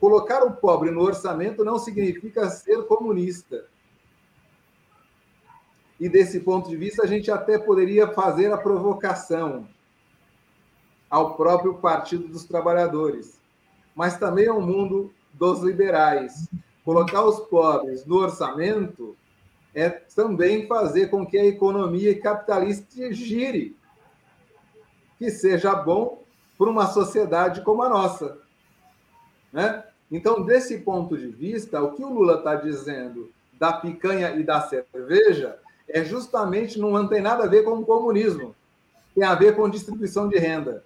[0.00, 3.66] Colocar o pobre no orçamento não significa ser comunista.
[5.98, 9.66] E desse ponto de vista, a gente até poderia fazer a provocação
[11.08, 13.40] ao próprio Partido dos Trabalhadores.
[13.94, 16.48] Mas também um mundo dos liberais.
[16.84, 19.16] Colocar os pobres no orçamento
[19.76, 23.76] é também fazer com que a economia capitalista gire,
[25.18, 26.24] que seja bom
[26.56, 28.38] para uma sociedade como a nossa.
[29.52, 29.84] Né?
[30.10, 34.62] Então, desse ponto de vista, o que o Lula está dizendo da picanha e da
[34.62, 38.56] cerveja é justamente não tem nada a ver com o comunismo,
[39.14, 40.84] tem a ver com distribuição de renda.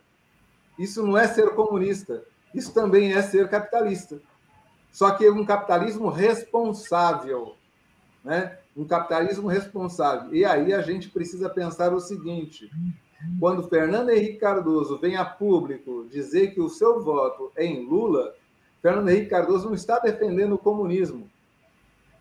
[0.77, 4.21] Isso não é ser comunista, isso também é ser capitalista.
[4.91, 7.55] Só que um capitalismo responsável,
[8.25, 8.59] né?
[8.77, 10.35] Um capitalismo responsável.
[10.35, 12.71] E aí a gente precisa pensar o seguinte:
[13.39, 18.35] quando Fernando Henrique Cardoso vem a público dizer que o seu voto é em Lula,
[18.81, 21.31] Fernando Henrique Cardoso não está defendendo o comunismo.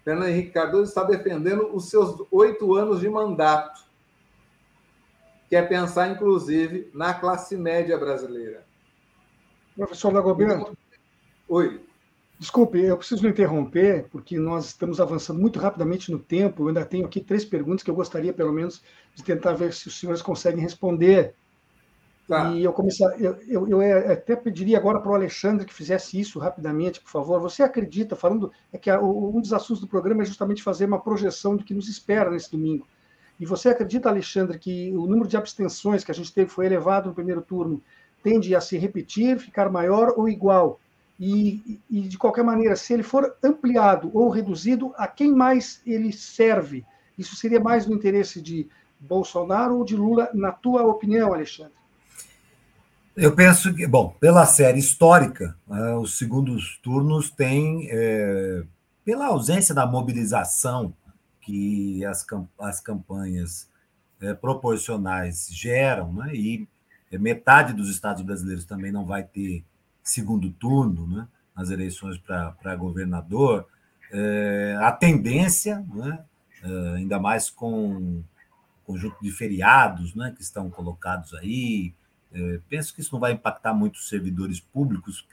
[0.04, 3.84] Fernando Henrique Cardoso está defendendo os seus oito anos de mandato,
[5.50, 8.66] quer pensar, inclusive, na classe média brasileira.
[9.76, 10.78] Professor Lagoberto.
[11.48, 11.89] Oi.
[12.40, 16.64] Desculpe, eu preciso interromper, porque nós estamos avançando muito rapidamente no tempo.
[16.64, 18.82] Eu ainda tenho aqui três perguntas que eu gostaria, pelo menos,
[19.14, 21.36] de tentar ver se os senhores conseguem responder.
[22.30, 22.54] Tá.
[22.54, 26.40] E eu, começar, eu, eu, eu até pediria agora para o Alexandre que fizesse isso
[26.40, 27.42] rapidamente, por favor.
[27.42, 31.02] Você acredita, falando, é que a, um dos assuntos do programa é justamente fazer uma
[31.02, 32.88] projeção do que nos espera nesse domingo.
[33.38, 37.10] E você acredita, Alexandre, que o número de abstenções que a gente teve foi elevado
[37.10, 37.82] no primeiro turno,
[38.24, 40.80] tende a se repetir, ficar maior ou igual?
[41.20, 46.14] E, e, de qualquer maneira, se ele for ampliado ou reduzido, a quem mais ele
[46.14, 46.86] serve?
[47.18, 51.74] Isso seria mais no interesse de Bolsonaro ou de Lula, na tua opinião, Alexandre?
[53.16, 58.64] Eu penso que, bom, pela série histórica, né, os segundos turnos têm, é,
[59.04, 60.94] pela ausência da mobilização
[61.42, 62.26] que as,
[62.58, 63.70] as campanhas
[64.22, 66.68] é, proporcionais geram, né, e
[67.12, 69.66] metade dos estados brasileiros também não vai ter
[70.10, 73.68] segundo turno né, nas eleições para governador,
[74.12, 76.24] é, a tendência, né,
[76.64, 78.24] é, ainda mais com o
[78.86, 81.94] conjunto de feriados né, que estão colocados aí,
[82.34, 85.28] é, penso que isso não vai impactar muito os servidores públicos,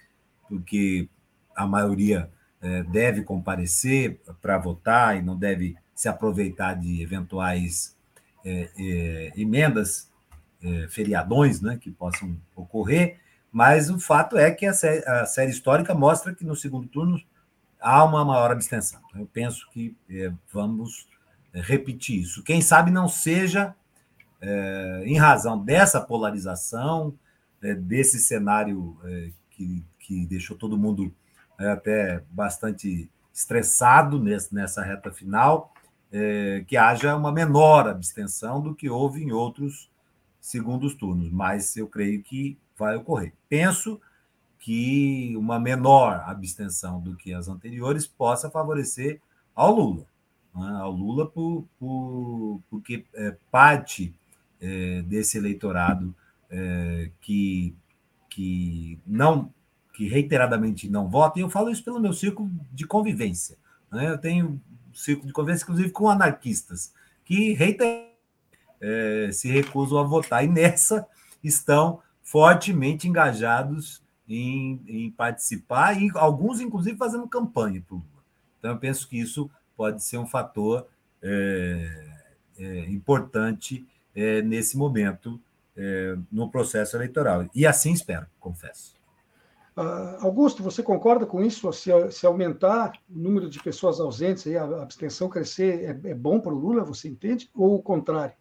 [0.48, 1.08] porque
[1.54, 7.96] a maioria é, deve comparecer para votar e não deve se aproveitar de eventuais
[8.44, 10.14] é, é emendas,
[10.90, 13.20] feriadões né, que possam ocorrer,
[13.56, 17.18] mas o fato é que a série, a série, histórica mostra que no segundo turno
[17.80, 19.00] há uma maior abstenção.
[19.14, 21.08] Eu penso que é, vamos
[21.54, 22.42] repetir isso.
[22.42, 23.74] Quem sabe não seja
[24.42, 27.14] é, em razão dessa polarização,
[27.62, 31.10] é, desse cenário é, que, que deixou todo mundo
[31.58, 35.72] é, até bastante estressado nesse, nessa reta final,
[36.12, 39.90] é, que haja uma menor abstenção do que houve em outros
[40.42, 43.32] segundos turnos, mas eu creio que vai ocorrer.
[43.48, 44.00] Penso
[44.58, 49.20] que uma menor abstenção do que as anteriores possa favorecer
[49.54, 50.06] ao Lula,
[50.54, 50.68] né?
[50.80, 54.14] ao Lula por, por porque é, parte
[54.60, 56.14] é, desse eleitorado
[56.50, 57.74] é, que,
[58.28, 59.52] que não
[59.94, 63.56] que reiteradamente não vota, e eu falo isso pelo meu círculo de convivência.
[63.90, 64.10] Né?
[64.10, 66.92] Eu tenho um círculo de convivência, inclusive, com anarquistas,
[67.24, 68.14] que reiteradamente
[68.78, 71.06] é, se recusam a votar, e nessa
[71.42, 72.02] estão
[72.36, 78.22] fortemente engajados em, em participar, e alguns, inclusive, fazendo campanha para o Lula.
[78.58, 80.86] Então, eu penso que isso pode ser um fator
[81.22, 82.08] é,
[82.58, 85.40] é, importante é, nesse momento
[85.74, 87.46] é, no processo eleitoral.
[87.54, 88.94] E assim espero, confesso.
[89.74, 91.72] Uh, Augusto, você concorda com isso?
[91.72, 96.38] Se, se, aumentar o número de pessoas ausentes, aí, a abstenção crescer, é, é bom
[96.38, 97.50] para o Lula, você entende?
[97.54, 98.34] Ou o contrário?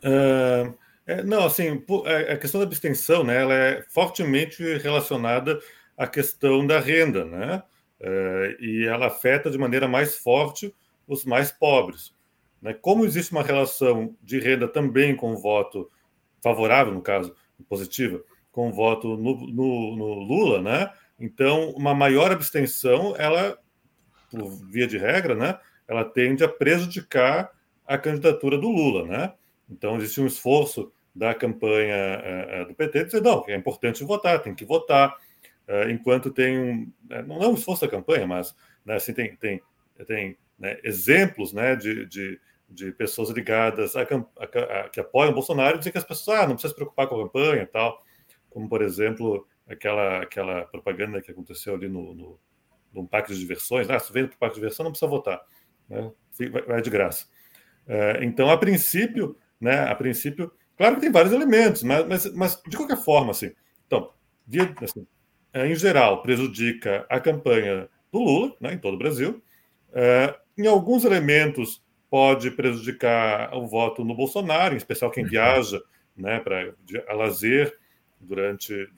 [0.00, 0.76] Uh,
[1.08, 5.58] é, não, assim, é, a questão da abstenção, né, ela é fortemente relacionada
[5.96, 7.62] à questão da renda, né?
[7.98, 10.72] Uh, e ela afeta de maneira mais forte
[11.06, 12.14] os mais pobres.
[12.60, 12.74] Né?
[12.74, 15.90] Como existe uma relação de renda também com o voto
[16.42, 17.34] favorável, no caso,
[17.68, 20.92] positiva, com o voto no, no, no Lula, né?
[21.18, 23.58] então uma maior abstenção, ela,
[24.30, 25.58] por via de regra, né?
[25.88, 27.50] ela tende a prejudicar
[27.86, 29.06] a candidatura do Lula.
[29.06, 29.32] Né?
[29.68, 34.54] Então existe um esforço da campanha uh, do PT dizer, não, é importante votar, tem
[34.54, 35.16] que votar,
[35.68, 36.92] uh, enquanto tem um...
[37.26, 38.54] Não é um esforço da campanha, mas
[38.84, 39.60] né, assim, tem, tem,
[40.06, 45.76] tem né, exemplos né, de, de, de, pessoas ligadas a, a, a, que apoiam Bolsonaro
[45.76, 48.02] e dizem que as pessoas ah, não precisam se preocupar com a campanha e tal,
[48.50, 52.40] como, por exemplo, aquela, aquela propaganda que aconteceu ali no, no,
[52.92, 55.40] no parque de diversões, ah, se vem para o parque de diversão não precisa votar,
[55.88, 56.10] né?
[56.50, 57.26] vai, vai de graça.
[58.20, 62.76] Então, a princípio, né, a princípio, claro que tem vários elementos, mas, mas, mas de
[62.76, 63.52] qualquer forma, assim,
[63.86, 64.10] então,
[64.46, 65.06] via, assim,
[65.52, 69.42] é, em geral, prejudica a campanha do Lula, né, em todo o Brasil,
[69.92, 75.30] é, em alguns elementos pode prejudicar o voto no Bolsonaro, em especial quem uhum.
[75.30, 75.82] viaja
[76.16, 76.74] né, para
[77.08, 77.76] a lazer
[78.20, 78.88] durante,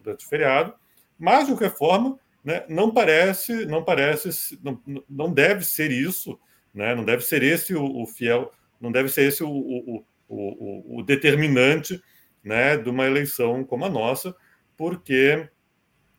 [0.00, 0.74] durante o feriado.
[1.18, 6.38] Mas, de qualquer forma, né, não parece, não parece, não, não deve ser isso,
[6.72, 10.98] né, não deve ser esse o, o fiel, não deve ser esse o, o, o,
[10.98, 12.02] o determinante
[12.42, 14.34] né, de uma eleição como a nossa,
[14.76, 15.48] porque,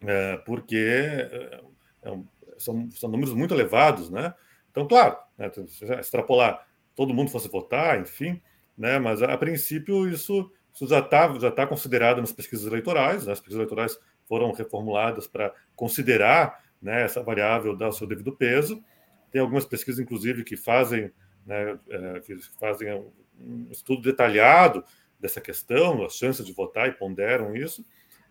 [0.02, 1.62] é, porque é,
[2.04, 2.18] é
[2.58, 4.34] são, são números muito elevados, né?
[4.72, 5.52] Então, claro, né,
[6.00, 8.42] extrapolar, todo mundo fosse votar, enfim,
[8.78, 13.26] né, mas a, a princípio isso, isso já está já tá considerado nas pesquisas eleitorais,
[13.26, 18.36] né, as pesquisas eleitorais foram reformuladas para considerar né, essa variável dar o seu devido
[18.36, 18.84] peso.
[19.32, 21.12] Tem algumas pesquisas, inclusive, que fazem,
[21.46, 22.94] né, é, que fazem
[23.40, 24.84] um estudo detalhado
[25.20, 27.86] dessa questão, as chances de votar e ponderam isso,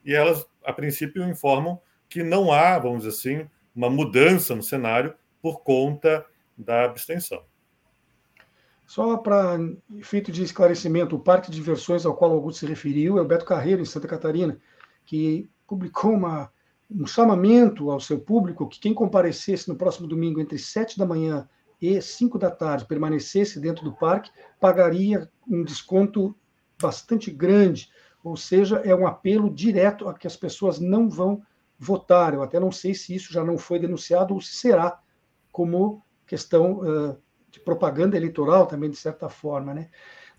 [0.04, 5.14] e elas, a princípio, informam que não há, vamos dizer assim, uma mudança no cenário
[5.40, 6.24] por conta
[6.56, 7.42] da abstenção.
[8.86, 9.58] Só para
[9.98, 13.44] efeito de esclarecimento, o parque de diversões ao qual Augusto se referiu é o Beto
[13.44, 14.58] Carreiro, em Santa Catarina,
[15.06, 16.52] que publicou uma,
[16.90, 21.48] um chamamento ao seu público que quem comparecesse no próximo domingo entre 7 da manhã
[21.80, 26.34] e 5 da tarde, permanecesse dentro do parque, pagaria um desconto
[26.80, 27.90] bastante grande,
[28.22, 31.42] ou seja, é um apelo direto a que as pessoas não vão
[31.78, 32.34] votar.
[32.34, 34.98] Eu até não sei se isso já não foi denunciado ou se será
[35.52, 37.18] como questão uh,
[37.50, 39.74] de propaganda eleitoral também, de certa forma.
[39.74, 39.90] Né?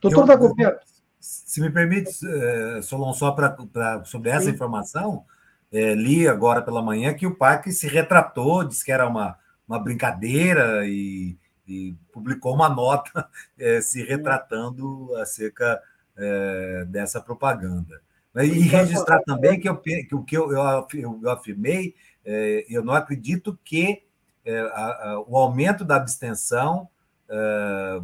[0.01, 0.85] Doutor eu, Dagoberto.
[1.19, 2.11] Se me permite,
[2.83, 4.51] Solon, só pra, pra sobre essa Sim.
[4.51, 5.25] informação,
[5.71, 9.37] é, li agora pela manhã que o parque se retratou, disse que era uma,
[9.67, 11.37] uma brincadeira e,
[11.67, 15.81] e publicou uma nota é, se retratando acerca
[16.15, 18.01] é, dessa propaganda.
[18.35, 20.87] E registrar também que, eu, que o que eu, eu,
[21.23, 21.95] eu afirmei,
[22.25, 24.03] é, eu não acredito que
[24.73, 26.87] a, a, o aumento da abstenção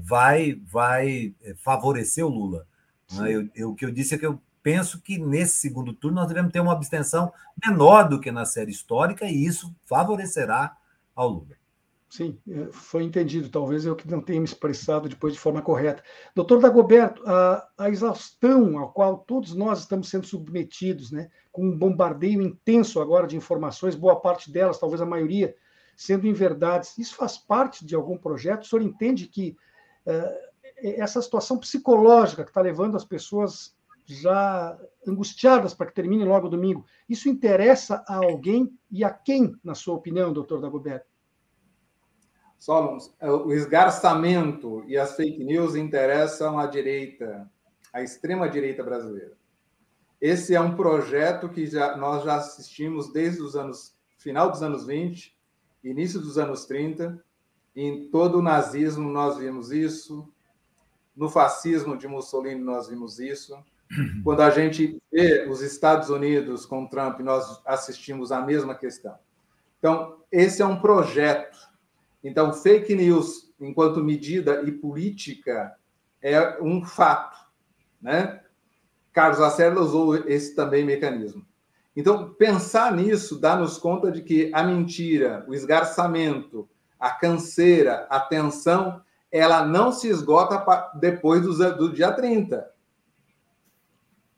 [0.01, 2.65] vai, vai favorecer o Lula.
[3.11, 3.31] Né?
[3.31, 6.27] Eu, eu, o que eu disse é que eu penso que nesse segundo turno nós
[6.27, 7.31] devemos ter uma abstenção
[7.63, 10.75] menor do que na série histórica e isso favorecerá
[11.21, 11.61] ao Lula.
[12.09, 13.49] Sim, é, foi entendido.
[13.49, 16.03] Talvez eu que não tenha me expressado depois de forma correta.
[16.35, 21.77] Doutor Dagoberto, a, a exaustão a qual todos nós estamos sendo submetidos, né, com um
[21.77, 25.55] bombardeio intenso agora de informações, boa parte delas, talvez a maioria,
[25.95, 28.63] sendo inverdades, isso faz parte de algum projeto?
[28.63, 29.55] O senhor entende que
[30.05, 30.51] uh,
[30.83, 33.73] essa situação psicológica que está levando as pessoas
[34.05, 39.75] já angustiadas para que termine logo domingo, isso interessa a alguém e a quem, na
[39.75, 41.10] sua opinião, doutor Dagoberto?
[42.61, 47.49] Solons, é, o esgarçamento e as fake news interessam a direita,
[47.91, 49.33] a extrema-direita brasileira.
[50.21, 54.85] Esse é um projeto que já, nós já assistimos desde os anos final dos anos
[54.85, 55.35] 20,
[55.83, 57.19] início dos anos 30.
[57.75, 60.31] Em todo o nazismo nós vimos isso,
[61.15, 63.57] no fascismo de Mussolini nós vimos isso.
[64.23, 69.17] Quando a gente vê os Estados Unidos com Trump, nós assistimos a mesma questão.
[69.79, 71.70] Então, esse é um projeto
[72.23, 75.75] então, fake news, enquanto medida e política,
[76.21, 77.37] é um fato.
[78.01, 78.41] Né?
[79.11, 81.45] Carlos Lacerda usou esse também mecanismo.
[81.95, 86.69] Então, pensar nisso dá-nos conta de que a mentira, o esgarçamento,
[86.99, 89.01] a canseira, a tensão,
[89.31, 90.63] ela não se esgota
[90.95, 92.69] depois do, dia 30.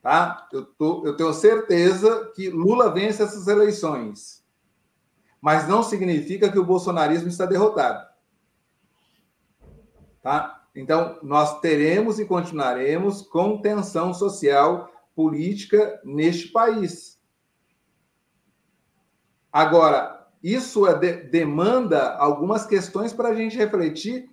[0.01, 0.47] Tá?
[0.51, 4.42] Eu, tô, eu tenho certeza que Lula vence essas eleições
[5.43, 8.07] mas não significa que o bolsonarismo está derrotado.
[10.21, 10.65] Tá?
[10.73, 17.21] Então, nós teremos e continuaremos com tensão social, política neste país.
[19.51, 24.29] Agora, isso é de, demanda algumas questões para a gente refletir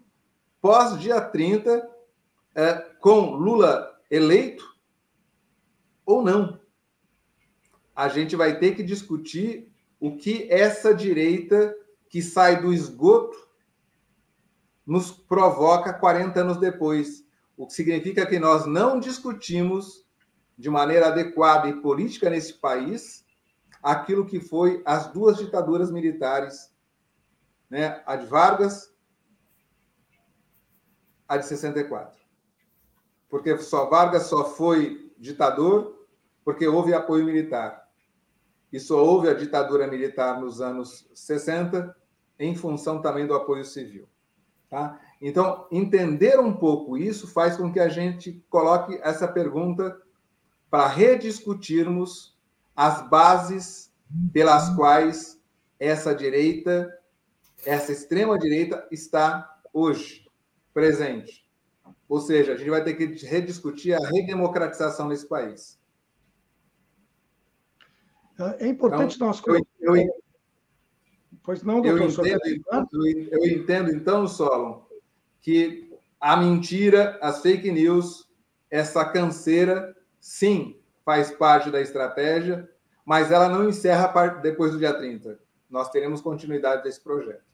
[0.60, 1.90] pós dia 30,
[2.54, 4.64] é, com Lula eleito
[6.06, 6.60] ou não.
[7.96, 9.69] A gente vai ter que discutir
[10.00, 11.76] o que essa direita
[12.08, 13.36] que sai do esgoto
[14.86, 17.24] nos provoca 40 anos depois.
[17.56, 20.06] O que significa que nós não discutimos
[20.56, 23.24] de maneira adequada e política nesse país
[23.82, 26.74] aquilo que foi as duas ditaduras militares,
[27.68, 28.02] né?
[28.04, 28.92] a de Vargas,
[31.28, 32.18] a de 64.
[33.28, 36.06] Porque só Vargas só foi ditador
[36.44, 37.79] porque houve apoio militar
[38.72, 41.96] e só houve a ditadura militar nos anos 60
[42.38, 44.08] em função também do apoio civil.
[44.68, 45.00] Tá?
[45.20, 50.00] Então, entender um pouco isso faz com que a gente coloque essa pergunta
[50.70, 52.38] para rediscutirmos
[52.76, 53.92] as bases
[54.32, 55.40] pelas quais
[55.78, 56.88] essa direita,
[57.66, 60.26] essa extrema direita está hoje
[60.72, 61.44] presente.
[62.08, 65.79] Ou seja, a gente vai ter que rediscutir a redemocratização nesse país.
[68.58, 69.42] É importante então, nós.
[69.46, 70.22] Eu, eu,
[71.42, 72.26] pois não, doutor.
[72.26, 74.82] Eu entendo, eu entendo, então, Solon,
[75.40, 78.28] que a mentira, as fake news,
[78.70, 82.68] essa canseira, sim, faz parte da estratégia,
[83.04, 85.38] mas ela não encerra depois do dia 30.
[85.68, 87.50] Nós teremos continuidade desse projeto.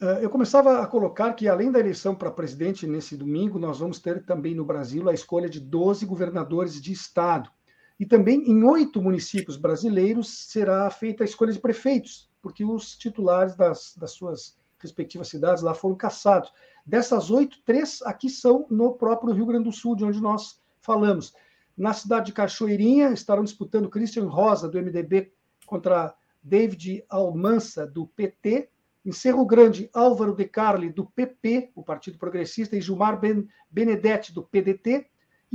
[0.00, 3.98] É, eu começava a colocar que, além da eleição para presidente nesse domingo, nós vamos
[3.98, 7.50] ter também no Brasil a escolha de 12 governadores de estado.
[7.98, 13.56] E também em oito municípios brasileiros será feita a escolha de prefeitos, porque os titulares
[13.56, 16.52] das, das suas respectivas cidades lá foram caçados.
[16.84, 21.34] Dessas oito, três aqui são no próprio Rio Grande do Sul, de onde nós falamos.
[21.76, 25.32] Na cidade de Cachoeirinha estarão disputando Christian Rosa, do MDB,
[25.66, 28.68] contra David Almança, do PT,
[29.04, 34.32] Em Cerro Grande, Álvaro de Carli, do PP, o Partido Progressista, e Gilmar ben, Benedetti,
[34.32, 35.06] do PDT.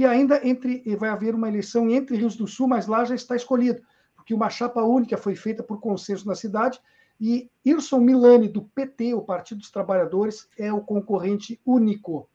[0.02, 3.36] E ainda entre vai haver uma eleição entre Rios do Sul, mas lá já está
[3.36, 3.84] escolhido,
[4.16, 6.82] porque uma chapa única foi feita por consenso na cidade
[7.20, 12.28] e Irson Milani, do PT, o Partido dos Trabalhadores, é o concorrente único.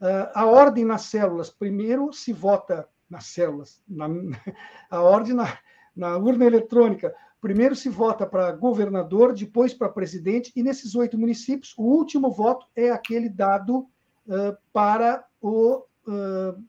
[0.00, 4.08] Uh, a ordem nas células, primeiro se vota nas células, na,
[4.90, 5.56] a ordem na,
[5.94, 11.72] na urna eletrônica, primeiro se vota para governador, depois para presidente, e nesses oito municípios,
[11.78, 13.86] o último voto é aquele dado
[14.26, 16.64] uh, para o uh,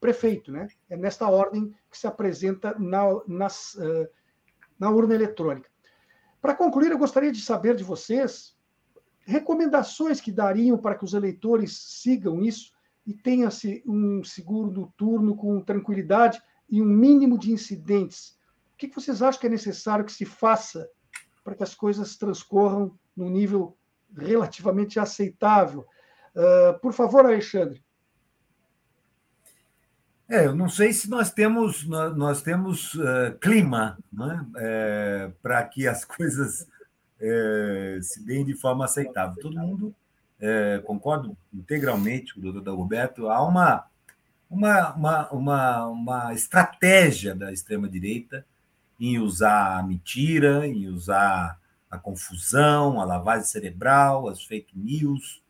[0.00, 0.52] prefeito.
[0.52, 0.68] Né?
[0.88, 3.76] É nesta ordem que se apresenta na, nas,
[4.78, 5.68] na urna eletrônica.
[6.40, 8.56] Para concluir, eu gostaria de saber de vocês
[9.26, 12.72] recomendações que dariam para que os eleitores sigam isso
[13.04, 18.38] e tenham-se um seguro do turno com tranquilidade e um mínimo de incidentes.
[18.72, 20.88] O que vocês acham que é necessário que se faça
[21.42, 23.76] para que as coisas transcorram num nível
[24.16, 25.86] relativamente aceitável?
[26.34, 27.82] Uh, por favor, Alexandre.
[30.28, 34.44] É, eu não sei se nós temos nós temos uh, clima né?
[34.56, 36.66] É, para que as coisas
[37.20, 39.40] é, se deem de forma aceitável.
[39.40, 39.94] Todo mundo
[40.40, 43.28] é, concordo integralmente com o doutor Dagoberto.
[43.28, 43.86] Há uma,
[44.50, 48.44] uma, uma, uma, uma estratégia da extrema-direita
[48.98, 51.58] em usar a mentira, em usar
[51.90, 55.42] a confusão, a lavagem cerebral, as fake news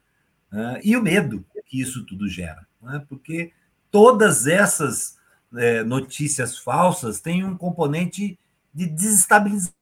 [0.51, 0.81] né?
[0.85, 2.66] e o medo que isso tudo gera.
[2.81, 3.05] Né?
[3.09, 3.53] Porque
[3.97, 5.17] todas essas
[5.57, 8.39] é, notícias falsas têm um componente
[8.75, 9.73] de desestabilização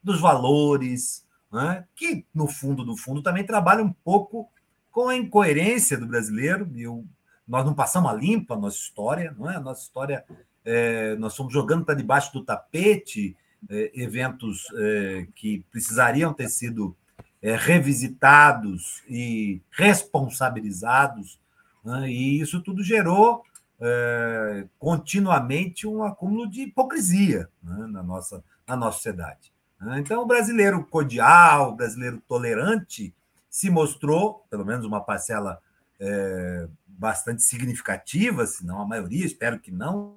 [0.00, 1.84] dos valores, né?
[1.96, 4.48] que, no fundo do fundo, também trabalha um pouco
[4.92, 6.70] com a incoerência do brasileiro.
[6.76, 7.04] Eu,
[7.48, 9.56] nós não passamos a limpa a nossa história, não é?
[9.56, 10.24] A nossa história,
[10.64, 13.36] é, nós estamos jogando para debaixo do tapete
[13.68, 16.96] é, eventos é, que precisariam ter sido
[17.42, 21.40] é, revisitados e responsabilizados,
[21.84, 22.10] né?
[22.10, 23.42] e isso tudo gerou
[23.80, 27.86] é, continuamente um acúmulo de hipocrisia né?
[27.86, 29.52] na, nossa, na nossa sociedade.
[29.80, 30.00] Né?
[30.00, 33.14] Então, o brasileiro cordial, o brasileiro tolerante,
[33.48, 35.60] se mostrou, pelo menos uma parcela
[35.98, 40.16] é, bastante significativa, se não a maioria, espero que não,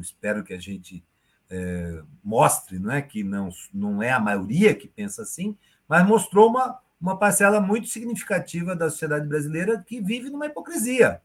[0.00, 1.04] espero que a gente
[1.50, 6.80] é, mostre é, que não, não é a maioria que pensa assim, mas mostrou uma,
[7.02, 11.20] uma parcela muito significativa da sociedade brasileira que vive numa hipocrisia.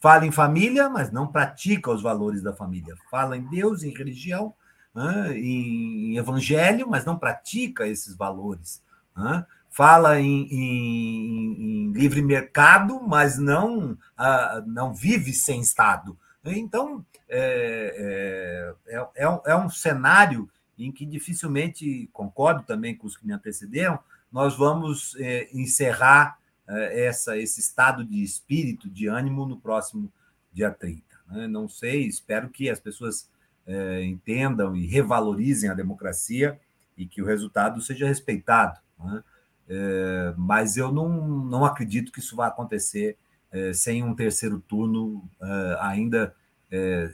[0.00, 2.96] Fala em família, mas não pratica os valores da família.
[3.08, 4.52] Fala em Deus, em religião,
[4.92, 8.82] né, em evangelho, mas não pratica esses valores.
[9.16, 9.46] Né?
[9.70, 16.18] Fala em, em, em, livre mercado, mas não, uh, não vive sem Estado.
[16.44, 23.06] Então, é, é, é, é, um, é um cenário em que dificilmente, concordo também com
[23.06, 24.00] os que me antecederam,
[24.32, 30.10] nós vamos é, encerrar é, essa, esse estado de espírito, de ânimo, no próximo
[30.52, 31.02] dia 30.
[31.28, 31.46] Né?
[31.46, 33.28] Não sei, espero que as pessoas
[33.66, 36.58] é, entendam e revalorizem a democracia
[36.96, 38.78] e que o resultado seja respeitado.
[38.98, 39.22] Né?
[39.68, 41.08] É, mas eu não,
[41.44, 43.16] não acredito que isso vá acontecer
[43.50, 46.34] é, sem um terceiro turno é, ainda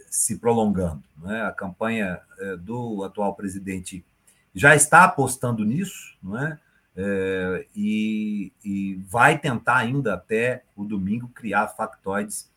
[0.08, 1.02] se prolongando.
[1.16, 1.42] Né?
[1.42, 2.20] A campanha
[2.60, 4.04] do atual presidente
[4.54, 6.56] já está apostando nisso, não é?
[7.76, 12.50] E, e, vai tentar ainda até o domingo criar factoides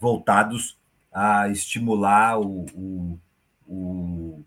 [0.00, 0.78] voltados
[1.12, 3.18] a estimular o, o,
[3.68, 4.44] o,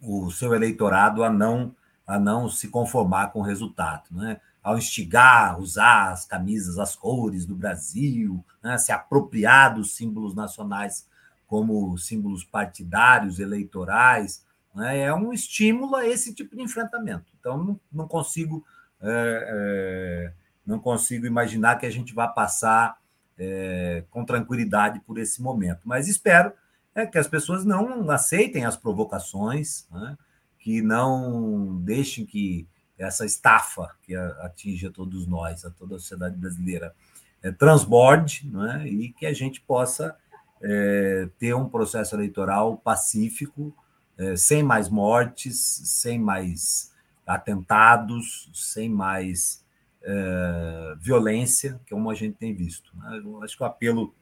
[0.00, 1.76] o seu eleitorado a não,
[2.06, 4.04] a não se conformar com o resultado.
[4.10, 4.40] Né?
[4.62, 8.78] Ao instigar, usar as camisas, as cores do Brasil, né?
[8.78, 11.06] se apropriar dos símbolos nacionais
[11.46, 14.44] como símbolos partidários, eleitorais,
[14.74, 15.00] né?
[15.00, 17.35] é um estímulo a esse tipo de enfrentamento.
[17.46, 18.64] Então, não, consigo.
[19.00, 20.32] É, é,
[20.66, 22.98] não consigo imaginar que a gente vá passar
[23.38, 26.52] é, com tranquilidade por esse momento, mas espero
[26.92, 30.16] é que as pessoas não aceitem as provocações, né?
[30.58, 32.66] que não deixem que
[32.98, 36.94] essa estafa que atinge a todos nós, a toda a sociedade brasileira,
[37.42, 38.88] é, transborde né?
[38.88, 40.16] e que a gente possa
[40.60, 43.76] é, ter um processo eleitoral pacífico,
[44.16, 46.95] é, sem mais mortes, sem mais
[47.26, 49.64] atentados, sem mais
[50.02, 52.90] é, violência, que é como a gente tem visto.
[52.96, 53.20] Né?
[53.24, 54.14] Eu acho que o apelo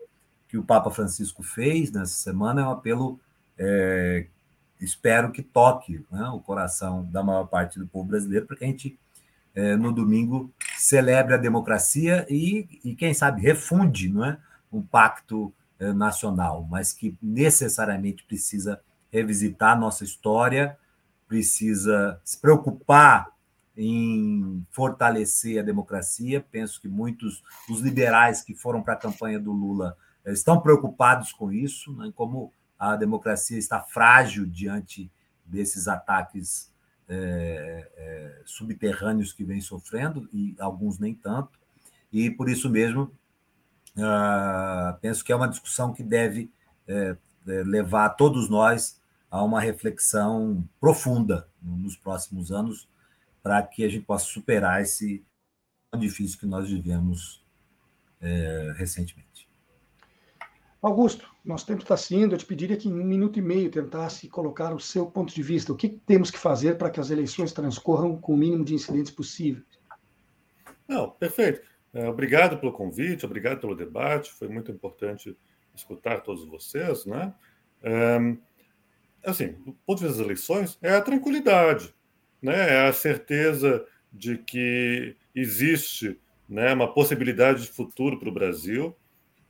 [0.49, 3.21] que o Papa Francisco fez nessa semana é um apelo,
[3.59, 4.27] é,
[4.81, 8.69] espero que toque né, o coração da maior parte do povo brasileiro, para que a
[8.69, 8.99] gente,
[9.55, 14.39] é, no domingo, celebre a democracia e, e quem sabe, refunde não é,
[14.73, 15.53] um pacto
[15.97, 18.81] nacional, mas que necessariamente precisa
[19.13, 20.79] revisitar nossa história,
[21.35, 23.27] precisa se preocupar
[23.77, 26.47] em fortalecer a democracia.
[26.49, 31.33] Penso que muitos dos liberais que foram para a campanha do Lula eh, estão preocupados
[31.33, 35.11] com isso, né, como a democracia está frágil diante
[35.45, 36.73] desses ataques
[37.09, 41.59] é, é, subterrâneos que vem sofrendo, e alguns nem tanto,
[42.13, 43.13] e por isso mesmo
[43.97, 46.51] uh, penso que é uma discussão que deve
[46.89, 47.15] é,
[47.45, 48.99] levar todos nós
[49.35, 52.89] a uma reflexão profunda nos próximos anos
[53.43, 55.25] para que a gente possa superar esse
[55.99, 57.45] difícil que nós vivemos
[58.21, 59.49] é, recentemente.
[60.81, 62.33] Augusto, nosso tempo está se indo.
[62.33, 65.43] Eu te pediria que em um minuto e meio tentasse colocar o seu ponto de
[65.43, 65.73] vista.
[65.73, 69.11] O que temos que fazer para que as eleições transcorram com o mínimo de incidentes
[69.11, 69.65] possível?
[70.87, 71.61] Não, perfeito.
[71.93, 74.33] É, obrigado pelo convite, obrigado pelo debate.
[74.33, 75.37] Foi muito importante
[75.75, 77.35] escutar todos vocês, né?
[77.83, 78.37] É,
[79.25, 81.95] assim, do ponto de vista das eleições, é a tranquilidade
[82.45, 88.95] né, é a certeza de que existe né, uma possibilidade de futuro para o Brasil,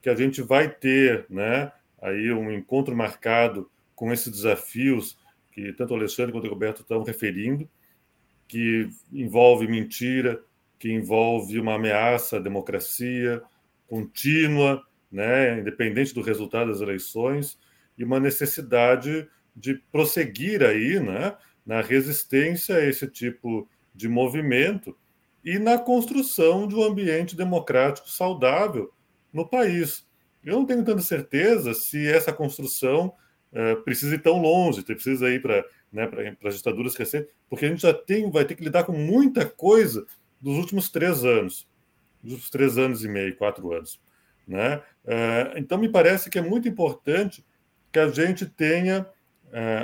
[0.00, 5.18] que a gente vai ter né, aí um encontro marcado com esses desafios
[5.50, 7.68] que tanto o Alexandre quanto o Roberto estão referindo,
[8.46, 10.40] que envolve mentira,
[10.78, 13.42] que envolve uma ameaça à democracia
[13.88, 17.58] contínua, né, independente do resultado das eleições,
[17.98, 24.96] e uma necessidade de prosseguir aí, né, na resistência a esse tipo de movimento
[25.44, 28.92] e na construção de um ambiente democrático saudável
[29.32, 30.06] no país.
[30.44, 33.14] Eu não tenho tanta certeza se essa construção
[33.52, 37.82] uh, precisa ir tão longe, precisa ir para né, as ditaduras recentes, porque a gente
[37.82, 40.06] já tem, vai ter que lidar com muita coisa
[40.40, 41.66] dos últimos três anos,
[42.22, 44.00] dos três anos e meio, quatro anos.
[44.46, 44.76] Né?
[45.04, 47.44] Uh, então, me parece que é muito importante
[47.92, 49.06] que a gente tenha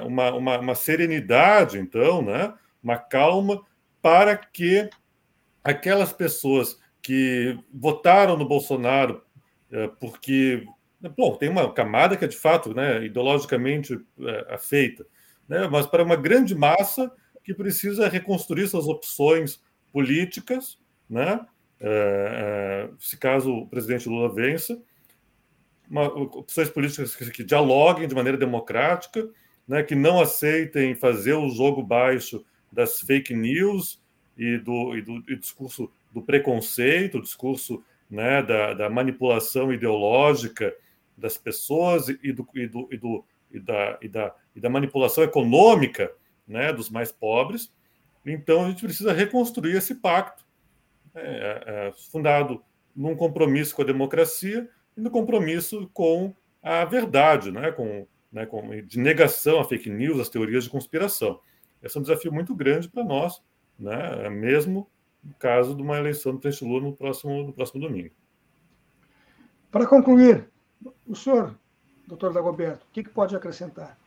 [0.04, 2.52] uma, uma, uma serenidade, então, né?
[2.82, 3.62] uma calma,
[4.02, 4.88] para que
[5.62, 9.22] aquelas pessoas que votaram no Bolsonaro
[9.70, 10.66] é, porque
[11.16, 15.06] bom, tem uma camada que é de fato né, ideologicamente é, afeita,
[15.48, 17.10] né, mas para uma grande massa
[17.44, 19.62] que precisa reconstruir suas opções
[19.92, 21.40] políticas, né,
[22.98, 24.78] se caso o presidente Lula vença,
[25.88, 29.26] uma, opções políticas que dialoguem de maneira democrática,
[29.70, 34.02] né, que não aceitem fazer o jogo baixo das fake news
[34.36, 40.74] e do, e do e discurso do preconceito, o discurso né, da, da, manipulação ideológica
[41.16, 45.22] das pessoas e, do, e, do, e, do, e, da, e, da, e da manipulação
[45.22, 46.12] econômica
[46.48, 47.72] né, dos mais pobres.
[48.26, 50.44] Então, a gente precisa reconstruir esse pacto,
[51.14, 52.60] né, é, é, fundado
[52.96, 58.46] num compromisso com a democracia e no compromisso com a verdade, né, com né,
[58.86, 61.40] de negação à fake news, às teorias de conspiração.
[61.82, 63.42] Esse é um desafio muito grande para nós,
[63.78, 64.88] né, mesmo
[65.22, 68.14] no caso de uma eleição do presidente Lula no próximo, no próximo domingo.
[69.70, 70.48] Para concluir,
[71.06, 71.54] o senhor,
[72.06, 73.98] doutor Dagoberto, o que, que pode acrescentar?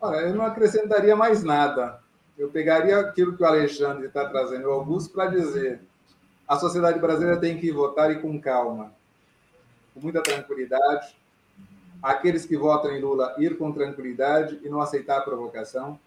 [0.00, 2.00] Olha, eu não acrescentaria mais nada.
[2.36, 5.80] Eu pegaria aquilo que o Alexandre está trazendo, o Augusto, para dizer
[6.48, 8.92] a sociedade brasileira tem que votar e com calma,
[9.94, 11.16] com muita tranquilidade,
[12.02, 15.98] aqueles que votam em Lula ir com tranquilidade e não aceitar a provocação,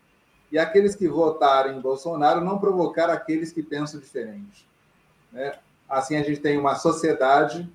[0.52, 4.68] e aqueles que votarem em Bolsonaro não provocar aqueles que pensam diferente.
[5.32, 5.58] Né?
[5.90, 7.70] Assim a gente tem uma sociedade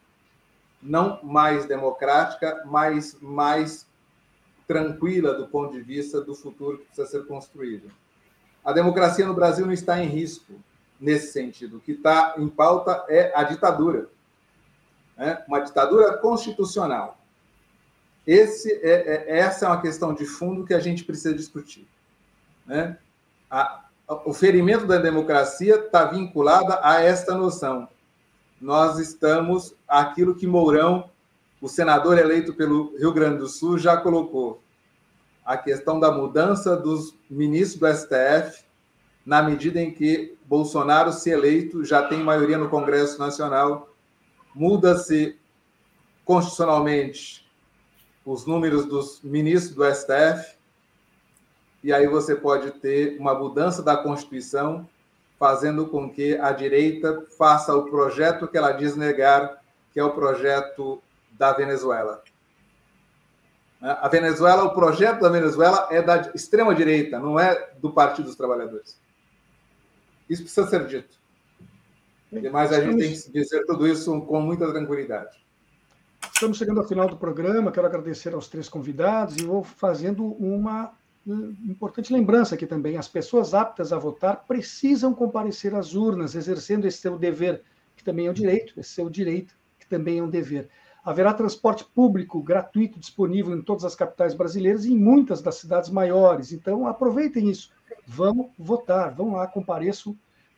[0.80, 3.86] não mais democrática, mas mais
[4.66, 7.90] tranquila do ponto de vista do futuro que precisa ser construído.
[8.64, 10.52] A democracia no Brasil não está em risco
[11.00, 11.78] nesse sentido.
[11.78, 14.08] O que está em pauta é a ditadura.
[15.16, 15.42] Né?
[15.48, 17.17] Uma ditadura constitucional
[18.28, 21.88] esse é, é, essa é uma questão de fundo que a gente precisa discutir.
[22.66, 22.98] Né?
[23.50, 23.86] A,
[24.26, 27.88] o ferimento da democracia está vinculado a esta noção.
[28.60, 31.08] Nós estamos aquilo que Mourão,
[31.58, 34.62] o senador eleito pelo Rio Grande do Sul, já colocou.
[35.42, 38.62] A questão da mudança dos ministros do STF,
[39.24, 43.88] na medida em que Bolsonaro, se eleito, já tem maioria no Congresso Nacional,
[44.54, 45.38] muda-se
[46.26, 47.47] constitucionalmente
[48.30, 50.58] os números dos ministros do STF,
[51.82, 54.86] e aí você pode ter uma mudança da Constituição,
[55.38, 59.62] fazendo com que a direita faça o projeto que ela diz negar,
[59.92, 61.00] que é o projeto
[61.32, 62.22] da Venezuela.
[63.80, 68.36] A Venezuela, o projeto da Venezuela é da extrema direita, não é do Partido dos
[68.36, 69.00] Trabalhadores.
[70.28, 71.16] Isso precisa ser dito.
[72.52, 75.47] Mas a gente tem que dizer tudo isso com muita tranquilidade.
[76.32, 77.72] Estamos chegando ao final do programa.
[77.72, 80.92] Quero agradecer aos três convidados e vou fazendo uma
[81.68, 86.98] importante lembrança aqui também: as pessoas aptas a votar precisam comparecer às urnas, exercendo esse
[86.98, 87.62] seu dever,
[87.96, 90.68] que também é um direito, esse seu direito, que também é um dever.
[91.04, 95.90] Haverá transporte público gratuito disponível em todas as capitais brasileiras e em muitas das cidades
[95.90, 96.52] maiores.
[96.52, 97.70] Então, aproveitem isso.
[98.06, 100.16] Vão votar, vão lá, compareçam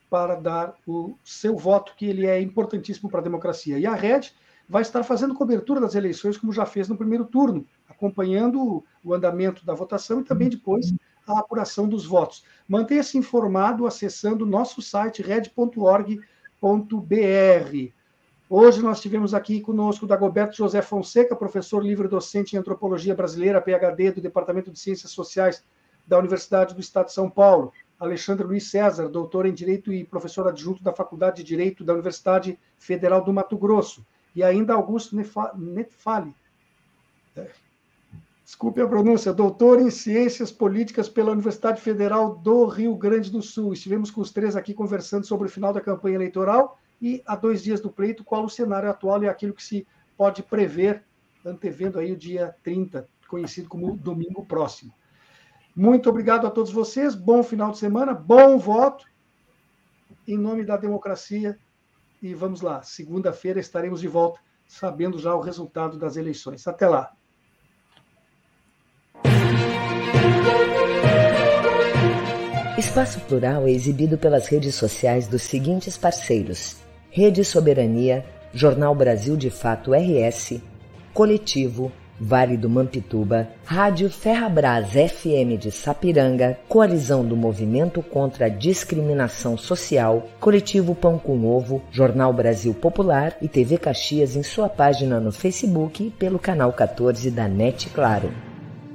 [0.09, 3.79] para dar o seu voto, que ele é importantíssimo para a democracia.
[3.79, 4.35] E a Rede
[4.71, 9.66] vai estar fazendo cobertura das eleições, como já fez no primeiro turno, acompanhando o andamento
[9.66, 10.95] da votação e também depois
[11.27, 12.45] a apuração dos votos.
[12.68, 16.21] Mantenha-se informado acessando nosso site red.org.br.
[18.49, 24.12] Hoje nós tivemos aqui conosco o Dagoberto José Fonseca, professor livre-docente em Antropologia Brasileira, PhD
[24.12, 25.64] do Departamento de Ciências Sociais
[26.07, 27.73] da Universidade do Estado de São Paulo.
[27.99, 32.57] Alexandre Luiz César, doutor em Direito e professor adjunto da Faculdade de Direito da Universidade
[32.79, 34.07] Federal do Mato Grosso.
[34.35, 36.35] E ainda Augusto Netfali.
[37.37, 37.49] É.
[38.51, 43.72] Desculpe a pronúncia, doutor em Ciências Políticas pela Universidade Federal do Rio Grande do Sul.
[43.72, 47.62] Estivemos com os três aqui conversando sobre o final da campanha eleitoral e há dois
[47.62, 51.05] dias do pleito, qual o cenário atual e aquilo que se pode prever,
[51.45, 54.93] antevendo aí o dia 30, conhecido como domingo próximo.
[55.74, 59.07] Muito obrigado a todos vocês, bom final de semana, bom voto,
[60.26, 61.57] em nome da democracia.
[62.23, 66.66] E vamos lá, segunda-feira estaremos de volta, sabendo já o resultado das eleições.
[66.66, 67.12] Até lá.
[72.79, 76.77] Espaço Plural é exibido pelas redes sociais dos seguintes parceiros:
[77.11, 80.61] Rede Soberania, Jornal Brasil de Fato RS,
[81.14, 81.91] Coletivo,
[82.23, 90.29] Vale do Mampituba, Rádio Ferrabras FM de Sapiranga, Coalizão do Movimento contra a Discriminação Social,
[90.39, 96.09] Coletivo Pão com Ovo, Jornal Brasil Popular e TV Caxias em sua página no Facebook
[96.09, 98.31] e pelo canal 14 da NET Claro.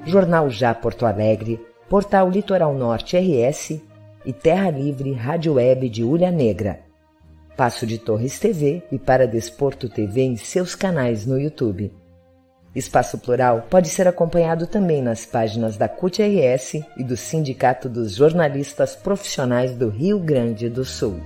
[0.06, 1.60] Jornal Já Porto Alegre,
[1.90, 3.82] Portal Litoral Norte RS
[4.24, 6.82] e Terra Livre Rádio Web de Ulha Negra.
[7.58, 11.92] Passo de Torres TV e para Desporto TV em seus canais no YouTube.
[12.76, 18.96] Espaço Plural pode ser acompanhado também nas páginas da CUT-RS e do Sindicato dos Jornalistas
[18.96, 21.20] Profissionais do Rio Grande do Sul.